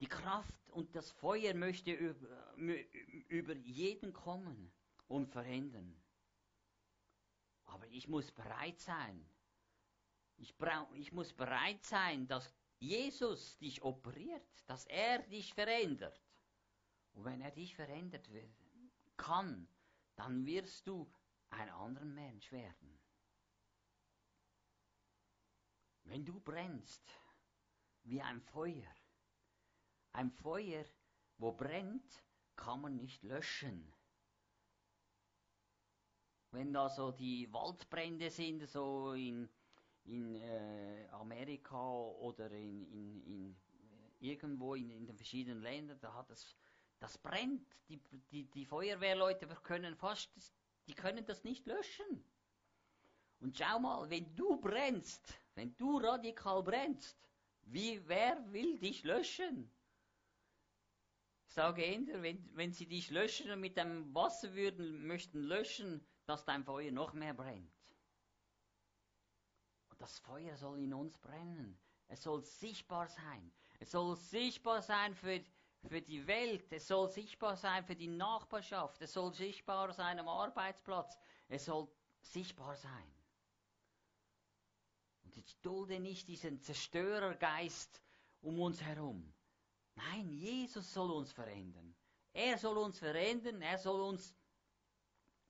Die 0.00 0.06
Kraft 0.06 0.70
und 0.70 0.94
das 0.94 1.10
Feuer 1.10 1.52
möchte 1.52 1.92
über, 1.92 3.54
jeden 3.54 4.12
kommen 4.12 4.72
und 5.08 5.28
verändern. 5.28 5.94
Aber 7.64 7.86
ich 7.88 8.08
muss 8.08 8.30
bereit 8.30 8.80
sein. 8.80 9.28
Ich, 10.38 10.56
brauch, 10.56 10.90
ich 10.94 11.12
muss 11.12 11.34
bereit 11.34 11.84
sein, 11.84 12.26
dass 12.26 12.54
Jesus 12.78 13.58
dich 13.58 13.82
operiert, 13.82 14.64
dass 14.66 14.86
er 14.86 15.18
dich 15.24 15.52
verändert. 15.52 16.18
Und 17.12 17.24
wenn 17.24 17.42
er 17.42 17.50
dich 17.50 17.74
verändert 17.74 18.30
kann, 19.18 19.68
dann 20.16 20.46
wirst 20.46 20.86
du 20.86 21.12
ein 21.50 21.68
anderer 21.68 22.06
Mensch 22.06 22.50
werden. 22.50 22.99
Wenn 26.10 26.24
du 26.24 26.40
brennst 26.40 27.08
wie 28.02 28.20
ein 28.20 28.40
Feuer, 28.40 28.92
ein 30.12 30.32
Feuer, 30.32 30.84
wo 31.38 31.52
brennt, 31.52 32.24
kann 32.56 32.80
man 32.80 32.96
nicht 32.96 33.22
löschen. 33.22 33.94
Wenn 36.50 36.72
da 36.72 36.88
so 36.88 37.12
die 37.12 37.52
Waldbrände 37.52 38.28
sind, 38.28 38.68
so 38.68 39.12
in, 39.12 39.48
in 40.02 40.34
äh, 40.34 41.06
Amerika 41.12 41.80
oder 41.80 42.50
in, 42.50 42.82
in, 42.90 43.22
in 43.22 43.52
äh, 43.52 44.32
irgendwo 44.32 44.74
in, 44.74 44.90
in, 44.90 45.06
den 45.06 45.16
verschiedenen 45.16 45.62
Ländern, 45.62 46.00
da 46.00 46.12
hat 46.12 46.28
es, 46.30 46.56
das 46.98 47.18
brennt. 47.18 47.78
Die, 47.88 47.98
die, 48.32 48.50
die 48.50 48.66
Feuerwehrleute 48.66 49.46
können 49.62 49.94
fast, 49.94 50.28
die 50.88 50.94
können 50.94 51.24
das 51.24 51.44
nicht 51.44 51.66
löschen. 51.66 52.24
Und 53.40 53.56
schau 53.56 53.78
mal, 53.78 54.10
wenn 54.10 54.34
du 54.36 54.60
brennst, 54.60 55.40
wenn 55.54 55.76
du 55.76 55.98
radikal 55.98 56.62
brennst, 56.62 57.18
wie, 57.62 58.06
wer 58.08 58.52
will 58.52 58.78
dich 58.78 59.04
löschen? 59.04 59.70
Ich 61.46 61.54
sage 61.54 61.82
eher, 61.82 62.22
wenn, 62.22 62.48
wenn 62.56 62.72
sie 62.72 62.86
dich 62.86 63.10
löschen 63.10 63.50
und 63.50 63.60
mit 63.60 63.76
dem 63.76 64.14
Wasser 64.14 64.54
würden, 64.54 65.06
möchten 65.06 65.42
löschen, 65.42 66.06
dass 66.26 66.44
dein 66.44 66.64
Feuer 66.64 66.92
noch 66.92 67.12
mehr 67.12 67.34
brennt. 67.34 67.72
Und 69.88 70.00
das 70.00 70.18
Feuer 70.20 70.56
soll 70.56 70.78
in 70.78 70.94
uns 70.94 71.18
brennen. 71.18 71.76
Es 72.06 72.22
soll 72.22 72.42
sichtbar 72.42 73.08
sein. 73.08 73.52
Es 73.80 73.90
soll 73.90 74.16
sichtbar 74.16 74.82
sein 74.82 75.14
für, 75.14 75.40
für 75.88 76.00
die 76.00 76.26
Welt. 76.26 76.72
Es 76.72 76.86
soll 76.86 77.08
sichtbar 77.08 77.56
sein 77.56 77.84
für 77.84 77.96
die 77.96 78.08
Nachbarschaft. 78.08 79.00
Es 79.02 79.12
soll 79.12 79.32
sichtbar 79.32 79.92
sein 79.92 80.18
am 80.18 80.28
Arbeitsplatz. 80.28 81.18
Es 81.48 81.64
soll 81.64 81.88
sichtbar 82.20 82.76
sein. 82.76 83.19
Und 85.30 85.36
ich 85.36 85.56
dulde 85.60 86.00
nicht 86.00 86.26
diesen 86.26 86.60
Zerstörergeist 86.60 88.02
um 88.40 88.58
uns 88.58 88.82
herum. 88.82 89.32
Nein, 89.94 90.28
Jesus 90.28 90.92
soll 90.92 91.08
uns 91.12 91.30
verändern. 91.30 91.94
Er 92.32 92.58
soll 92.58 92.76
uns 92.78 92.98
verändern, 92.98 93.62
er 93.62 93.78
soll 93.78 94.00
uns 94.00 94.34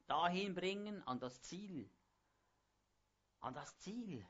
dahin 0.06 0.54
bringen 0.54 1.02
an 1.04 1.18
das 1.18 1.40
Ziel. 1.40 1.90
An 3.40 3.54
das 3.54 3.78
Ziel. 3.78 4.26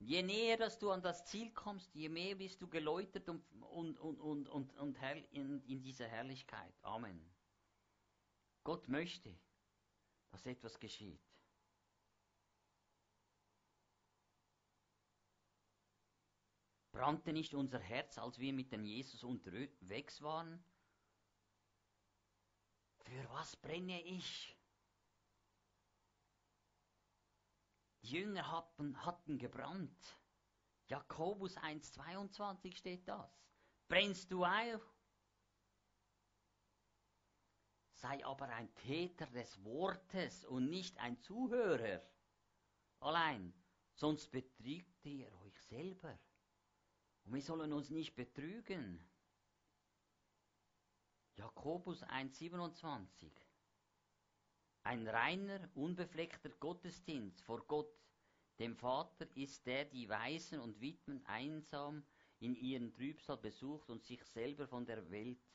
Je 0.00 0.22
näher 0.22 0.58
dass 0.58 0.78
du 0.78 0.90
an 0.90 1.00
das 1.00 1.24
Ziel 1.24 1.50
kommst, 1.52 1.94
je 1.94 2.10
mehr 2.10 2.34
bist 2.34 2.60
du 2.60 2.68
geläutert 2.68 3.26
und, 3.30 3.42
und, 3.62 3.98
und, 3.98 4.20
und, 4.20 4.48
und, 4.48 4.74
und 4.74 4.98
in, 5.30 5.62
in 5.62 5.80
dieser 5.80 6.08
Herrlichkeit. 6.08 6.74
Amen. 6.82 7.18
Gott 8.64 8.86
möchte, 8.86 9.34
dass 10.30 10.44
etwas 10.44 10.78
geschieht. 10.78 11.27
Brannte 16.98 17.32
nicht 17.32 17.54
unser 17.54 17.78
Herz, 17.78 18.18
als 18.18 18.40
wir 18.40 18.52
mit 18.52 18.72
dem 18.72 18.84
Jesus 18.84 19.22
unterwegs 19.22 20.20
waren? 20.20 20.60
Für 22.96 23.30
was 23.30 23.54
brenne 23.54 24.02
ich? 24.02 24.58
Die 28.02 28.08
Jünger 28.08 28.50
hatten, 28.50 29.06
hatten 29.06 29.38
gebrannt. 29.38 30.18
Jakobus 30.88 31.56
1,22 31.58 32.74
steht 32.74 33.06
das. 33.06 33.30
Brennst 33.86 34.32
du 34.32 34.44
auf? 34.44 34.82
Sei 37.92 38.26
aber 38.26 38.48
ein 38.48 38.74
Täter 38.74 39.26
des 39.26 39.62
Wortes 39.62 40.44
und 40.46 40.68
nicht 40.68 40.98
ein 40.98 41.16
Zuhörer. 41.20 42.02
Allein, 42.98 43.54
sonst 43.94 44.32
betrügt 44.32 45.06
ihr 45.06 45.32
euch 45.44 45.62
selber. 45.62 46.18
Und 47.28 47.34
wir 47.34 47.42
sollen 47.42 47.74
uns 47.74 47.90
nicht 47.90 48.16
betrügen. 48.16 49.06
Jakobus 51.34 52.02
1,27 52.02 53.30
Ein 54.82 55.06
reiner, 55.06 55.68
unbefleckter 55.74 56.48
Gottesdienst 56.48 57.42
vor 57.42 57.66
Gott, 57.66 57.94
dem 58.58 58.74
Vater, 58.74 59.26
ist 59.36 59.66
der, 59.66 59.84
die 59.84 60.08
Waisen 60.08 60.58
und 60.58 60.80
Witwen 60.80 61.22
einsam 61.26 62.02
in 62.38 62.56
ihren 62.56 62.94
Trübsal 62.94 63.36
besucht 63.36 63.90
und 63.90 64.02
sich 64.06 64.24
selber 64.24 64.66
von 64.66 64.86
der 64.86 65.10
Welt 65.10 65.46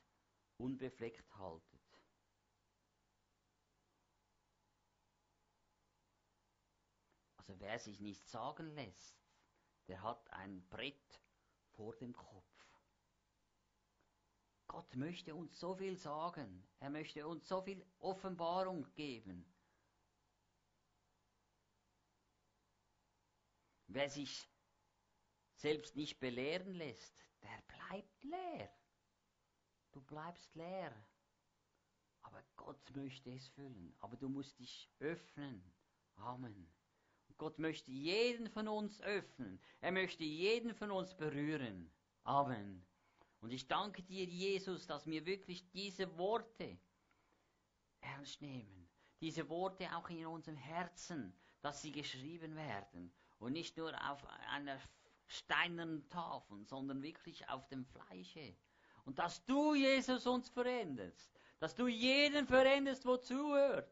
unbefleckt 0.58 1.36
haltet. 1.40 1.82
Also 7.38 7.60
wer 7.60 7.80
sich 7.80 8.00
nicht 8.00 8.28
sagen 8.28 8.76
lässt, 8.76 9.18
der 9.88 10.04
hat 10.04 10.30
ein 10.34 10.64
Brett 10.70 11.23
vor 11.76 11.96
dem 11.96 12.14
Kopf. 12.14 12.44
Gott 14.68 14.96
möchte 14.96 15.36
uns 15.36 15.60
so 15.60 15.76
viel 15.76 15.98
sagen. 15.98 16.68
Er 16.80 16.90
möchte 16.90 17.28
uns 17.28 17.48
so 17.48 17.62
viel 17.62 17.86
Offenbarung 18.00 18.92
geben. 18.96 19.46
Wer 23.88 24.10
sich 24.10 24.50
selbst 25.58 25.96
nicht 25.96 26.20
belehren 26.20 26.74
lässt, 26.74 27.16
der 27.44 27.62
bleibt 27.68 28.24
leer. 28.24 28.70
Du 29.92 30.02
bleibst 30.02 30.56
leer. 30.56 30.92
Aber 32.24 32.44
Gott 32.56 32.96
möchte 32.96 33.32
es 33.32 33.48
füllen. 33.50 33.96
Aber 34.00 34.18
du 34.18 34.28
musst 34.28 34.58
dich 34.58 34.90
öffnen. 35.00 35.72
Amen. 36.16 36.74
Gott 37.38 37.60
möchte 37.60 37.92
jeden 37.92 38.50
von 38.50 38.68
uns 38.68 39.02
öffnen. 39.02 39.60
Er 39.82 39.92
möchte 39.92 40.24
jeden 40.24 40.74
von 40.74 40.92
uns 40.92 41.14
berühren. 41.16 41.92
Amen. 42.24 42.86
Und 43.42 43.52
ich 43.52 43.68
danke 43.68 44.02
dir, 44.04 44.24
Jesus, 44.24 44.88
dass 44.88 45.06
wir 45.06 45.26
wirklich 45.26 45.70
diese 45.72 46.18
Worte 46.18 46.78
ernst 48.02 48.42
nehmen. 48.42 48.88
Diese 49.20 49.48
Worte 49.50 49.94
auch 49.96 50.10
in 50.10 50.26
unserem 50.26 50.58
Herzen, 50.58 51.34
dass 51.62 51.82
sie 51.82 51.92
geschrieben 51.92 52.56
werden. 52.56 53.14
Und 53.40 53.54
nicht 53.54 53.76
nur 53.78 53.94
auf 54.10 54.26
einer 54.50 54.80
steinernen 55.28 56.08
Tafel, 56.10 56.64
sondern 56.66 57.02
wirklich 57.02 57.48
auf 57.50 57.68
dem 57.68 57.86
Fleische. 57.86 58.56
Und 59.06 59.20
dass 59.20 59.44
du, 59.46 59.76
Jesus, 59.76 60.26
uns 60.28 60.50
veränderst. 60.50 61.32
Dass 61.60 61.76
du 61.76 61.88
jeden 61.88 62.48
veränderst, 62.48 63.06
wo 63.06 63.18
zuhört. 63.18 63.92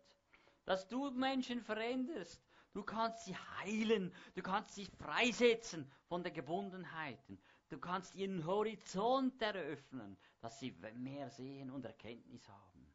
Dass 0.66 0.88
du 0.88 1.12
Menschen 1.12 1.62
veränderst. 1.62 2.42
Du 2.74 2.84
kannst 2.84 3.26
sie 3.26 3.36
heilen. 3.36 4.14
Du 4.34 4.42
kannst 4.42 4.76
sie 4.76 4.86
freisetzen 4.86 5.92
von 6.08 6.24
den 6.24 6.34
Gebundenheiten. 6.34 7.42
Du 7.70 7.80
kannst 7.80 8.16
ihren 8.16 8.46
Horizont 8.46 9.42
eröffnen, 9.42 10.18
dass 10.40 10.60
sie 10.60 10.72
mehr 10.96 11.30
sehen 11.30 11.70
und 11.70 11.86
Erkenntnis 11.86 12.48
haben. 12.48 12.94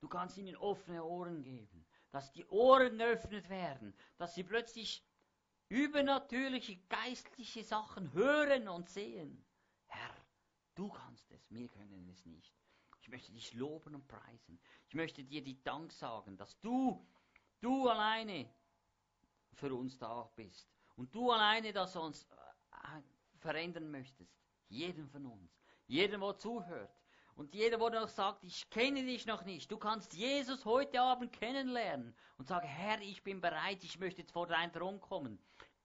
Du 0.00 0.08
kannst 0.08 0.36
ihnen 0.36 0.56
offene 0.56 1.02
Ohren 1.02 1.42
geben, 1.42 1.86
dass 2.10 2.30
die 2.32 2.44
Ohren 2.46 2.98
geöffnet 2.98 3.48
werden, 3.48 3.94
dass 4.18 4.34
sie 4.34 4.44
plötzlich 4.44 5.04
übernatürliche 5.68 6.76
geistliche 6.88 7.64
Sachen 7.64 8.12
hören 8.12 8.68
und 8.68 8.88
sehen. 8.88 9.44
Herr, 9.86 10.14
du 10.74 10.88
kannst 10.90 11.30
es, 11.30 11.50
wir 11.50 11.68
können 11.68 12.08
es 12.10 12.26
nicht. 12.26 12.54
Ich 13.00 13.08
möchte 13.08 13.32
dich 13.32 13.54
loben 13.54 13.94
und 13.94 14.06
preisen. 14.06 14.60
Ich 14.88 14.94
möchte 14.94 15.24
dir 15.24 15.42
die 15.42 15.62
Dank 15.62 15.92
sagen, 15.92 16.36
dass 16.36 16.60
du, 16.60 17.06
du 17.60 17.88
alleine 17.88 18.48
für 19.54 19.74
uns 19.74 19.98
da 19.98 20.30
bist. 20.36 20.68
Und 20.96 21.14
du 21.14 21.30
alleine 21.30 21.72
das 21.72 21.96
uns 21.96 22.24
äh, 22.24 23.00
verändern 23.38 23.90
möchtest. 23.90 24.36
Jeden 24.68 25.08
von 25.08 25.26
uns. 25.26 25.60
Jeden, 25.86 26.20
der 26.20 26.38
zuhört. 26.38 26.94
Und 27.36 27.52
jeder, 27.52 27.78
der 27.78 28.00
noch 28.00 28.08
sagt, 28.08 28.44
ich 28.44 28.70
kenne 28.70 29.02
dich 29.02 29.26
noch 29.26 29.44
nicht. 29.44 29.70
Du 29.70 29.76
kannst 29.76 30.14
Jesus 30.14 30.64
heute 30.64 31.00
Abend 31.00 31.32
kennenlernen 31.32 32.14
und 32.38 32.46
sagen, 32.46 32.66
Herr, 32.66 33.00
ich 33.00 33.22
bin 33.24 33.40
bereit, 33.40 33.82
ich 33.82 33.98
möchte 33.98 34.20
jetzt 34.20 34.32
vor 34.32 34.46
dein 34.46 34.72
Thron 34.72 35.00
kommen. 35.00 35.38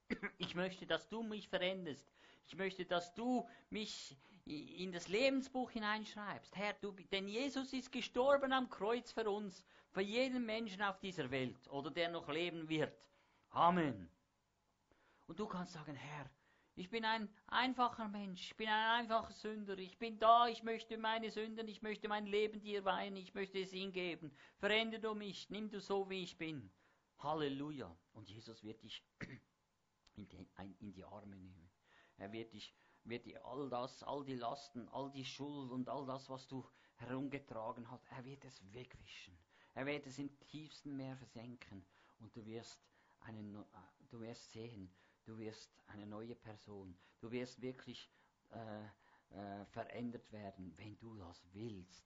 Ich 0.38 0.54
möchte, 0.54 0.86
dass 0.86 1.08
du 1.08 1.22
mich 1.22 1.48
veränderst. 1.48 2.12
Ich 2.46 2.56
möchte, 2.56 2.84
dass 2.84 3.14
du 3.14 3.48
mich 3.68 4.16
in 4.44 4.90
das 4.90 5.06
Lebensbuch 5.06 5.70
hineinschreibst. 5.70 6.56
Herr, 6.56 6.72
du, 6.74 6.92
denn 7.12 7.28
Jesus 7.28 7.72
ist 7.72 7.92
gestorben 7.92 8.52
am 8.52 8.68
Kreuz 8.68 9.12
für 9.12 9.30
uns, 9.30 9.64
für 9.92 10.00
jeden 10.00 10.44
Menschen 10.44 10.82
auf 10.82 10.98
dieser 10.98 11.30
Welt 11.30 11.68
oder 11.68 11.90
der 11.90 12.08
noch 12.08 12.28
leben 12.28 12.68
wird. 12.68 13.09
Amen. 13.50 14.08
Und 15.26 15.38
du 15.38 15.46
kannst 15.46 15.72
sagen, 15.72 15.94
Herr, 15.94 16.30
ich 16.76 16.88
bin 16.88 17.04
ein 17.04 17.28
einfacher 17.46 18.08
Mensch, 18.08 18.50
ich 18.50 18.56
bin 18.56 18.68
ein 18.68 19.00
einfacher 19.00 19.32
Sünder, 19.32 19.76
ich 19.78 19.98
bin 19.98 20.18
da, 20.18 20.46
ich 20.48 20.62
möchte 20.62 20.96
meine 20.96 21.30
Sünden, 21.30 21.68
ich 21.68 21.82
möchte 21.82 22.08
mein 22.08 22.26
Leben 22.26 22.60
dir 22.60 22.84
weihen, 22.84 23.16
ich 23.16 23.34
möchte 23.34 23.58
es 23.58 23.70
hingeben. 23.70 24.32
Verändere 24.58 25.00
du 25.00 25.14
mich, 25.14 25.50
nimm 25.50 25.68
du 25.68 25.80
so, 25.80 26.08
wie 26.08 26.22
ich 26.22 26.38
bin. 26.38 26.70
Halleluja. 27.18 27.94
Und 28.12 28.28
Jesus 28.30 28.62
wird 28.62 28.82
dich 28.82 29.04
in 30.14 30.28
die, 30.28 30.48
in 30.78 30.92
die 30.92 31.04
Arme 31.04 31.36
nehmen. 31.36 31.70
Er 32.16 32.32
wird 32.32 32.52
dich, 32.52 32.74
wird 33.04 33.26
dir 33.26 33.44
all 33.44 33.68
das, 33.68 34.02
all 34.02 34.24
die 34.24 34.36
Lasten, 34.36 34.88
all 34.88 35.10
die 35.10 35.24
Schuld 35.24 35.70
und 35.70 35.88
all 35.88 36.06
das, 36.06 36.28
was 36.28 36.46
du 36.46 36.66
herumgetragen 36.96 37.90
hast, 37.90 38.06
er 38.10 38.24
wird 38.24 38.44
es 38.44 38.62
wegwischen. 38.72 39.36
Er 39.74 39.86
wird 39.86 40.06
es 40.06 40.18
im 40.18 40.38
tiefsten 40.40 40.96
Meer 40.96 41.16
versenken 41.16 41.84
und 42.18 42.34
du 42.36 42.44
wirst, 42.44 42.80
einen, 43.20 43.64
du 44.08 44.20
wirst 44.20 44.50
sehen, 44.52 44.92
Du 45.24 45.38
wirst 45.38 45.70
eine 45.86 46.06
neue 46.06 46.34
Person. 46.34 46.98
Du 47.20 47.30
wirst 47.30 47.60
wirklich 47.60 48.10
äh, 48.50 48.84
äh, 49.30 49.64
verändert 49.66 50.32
werden, 50.32 50.76
wenn 50.76 50.98
du 50.98 51.14
das 51.14 51.46
willst, 51.52 52.04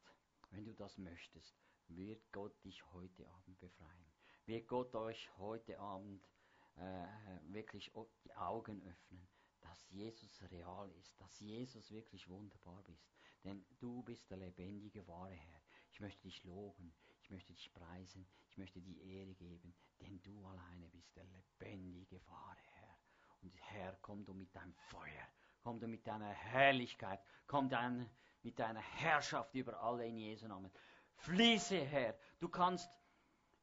wenn 0.50 0.64
du 0.64 0.74
das 0.74 0.98
möchtest. 0.98 1.56
Wird 1.88 2.30
Gott 2.32 2.62
dich 2.64 2.84
heute 2.92 3.26
Abend 3.30 3.58
befreien. 3.60 4.12
Wird 4.46 4.68
Gott 4.68 4.94
euch 4.94 5.30
heute 5.38 5.78
Abend 5.78 6.28
äh, 6.76 7.06
wirklich 7.46 7.92
die 8.24 8.34
Augen 8.34 8.82
öffnen, 8.82 9.26
dass 9.60 9.88
Jesus 9.88 10.42
real 10.50 10.90
ist, 10.92 11.18
dass 11.20 11.40
Jesus 11.40 11.90
wirklich 11.90 12.28
wunderbar 12.28 12.82
bist. 12.82 13.08
Denn 13.44 13.64
du 13.78 14.02
bist 14.02 14.28
der 14.30 14.38
lebendige, 14.38 15.06
wahre 15.06 15.34
Herr. 15.34 15.62
Ich 15.92 16.00
möchte 16.00 16.22
dich 16.22 16.44
loben, 16.44 16.94
ich 17.24 17.30
möchte 17.30 17.54
dich 17.54 17.72
preisen, 17.72 18.26
ich 18.50 18.58
möchte 18.58 18.82
die 18.82 19.00
Ehre 19.00 19.34
geben, 19.34 19.74
denn 20.00 20.20
du 20.22 20.46
alleine 20.46 20.88
bist 20.90 21.16
der 21.16 21.24
lebendige, 21.24 22.20
wahre 22.26 22.60
Herr. 22.72 22.98
Und 23.40 23.54
Herr, 23.56 23.96
komm 24.02 24.26
du 24.26 24.34
mit 24.34 24.54
deinem 24.54 24.74
Feuer, 24.74 25.26
komm 25.62 25.80
du 25.80 25.88
mit 25.88 26.06
deiner 26.06 26.28
Herrlichkeit, 26.28 27.20
komm 27.46 27.70
dann 27.70 28.10
mit 28.42 28.58
deiner 28.58 28.82
Herrschaft 28.82 29.54
über 29.54 29.80
alle 29.82 30.06
in 30.06 30.18
Jesu 30.18 30.46
Namen. 30.46 30.70
Fließe, 31.16 31.78
Herr. 31.78 32.14
Du 32.40 32.50
kannst 32.50 32.90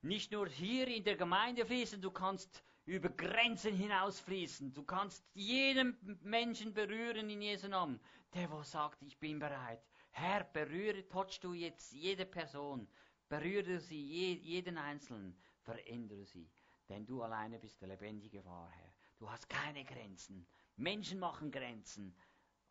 nicht 0.02 0.32
nur 0.32 0.48
hier 0.48 0.88
in 0.88 1.04
der 1.04 1.16
Gemeinde 1.16 1.64
fließen, 1.64 2.02
du 2.02 2.10
kannst 2.10 2.64
über 2.86 3.10
Grenzen 3.10 3.76
hinaus 3.76 4.20
fließen. 4.22 4.74
Du 4.74 4.84
kannst 4.84 5.24
jeden 5.34 5.96
Menschen 6.24 6.74
berühren 6.74 7.30
in 7.30 7.42
Jesu 7.44 7.68
Namen. 7.68 8.00
Der, 8.34 8.50
wo 8.50 8.64
sagt, 8.64 9.04
ich 9.04 9.20
bin 9.20 9.38
bereit. 9.38 9.84
Herr, 10.10 10.44
berühre, 10.46 11.08
touch 11.08 11.40
du 11.42 11.54
jetzt 11.54 11.92
jede 11.92 12.26
Person. 12.26 12.88
Berühre 13.32 13.80
sie, 13.80 14.36
jeden 14.44 14.78
Einzelnen. 14.78 15.38
Verändere 15.62 16.26
sie. 16.26 16.52
Denn 16.90 17.06
du 17.06 17.24
alleine 17.24 17.60
bist 17.60 17.80
der 17.80 17.88
lebendige 17.88 18.44
Wahrherr. 18.44 18.94
Du 19.20 19.32
hast 19.32 19.48
keine 19.48 19.86
Grenzen. 19.86 20.46
Menschen 20.76 21.18
machen 21.18 21.50
Grenzen. 21.50 22.14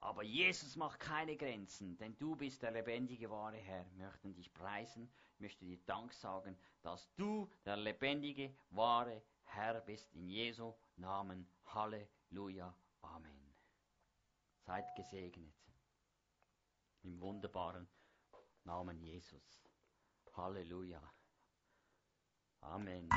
Aber 0.01 0.23
Jesus 0.23 0.77
macht 0.77 1.01
keine 1.01 1.35
Grenzen, 1.35 1.97
denn 1.97 2.15
du 2.19 2.37
bist 2.37 2.63
der 2.63 2.73
lebendige, 2.73 3.31
wahre 3.31 3.57
Herr. 3.57 3.87
Wir 3.95 4.05
möchten 4.05 4.35
dich 4.35 4.53
preisen, 4.53 5.11
möchte 5.39 5.65
dir 5.65 5.79
Dank 5.87 6.13
sagen, 6.13 6.59
dass 6.83 7.11
du 7.17 7.51
der 7.65 7.79
lebendige, 7.79 8.55
wahre 8.69 9.23
Herr 9.45 9.81
bist. 9.81 10.15
In 10.15 10.29
Jesu 10.29 10.75
Namen. 10.97 11.49
Halleluja. 11.65 12.75
Amen. 13.01 13.55
Seid 14.59 14.95
gesegnet. 14.95 15.55
Im 17.03 17.19
wunderbaren 17.19 17.89
Namen 18.65 19.01
Jesus. 19.01 19.70
Halleluja. 20.37 21.01
Amen. 22.63 23.09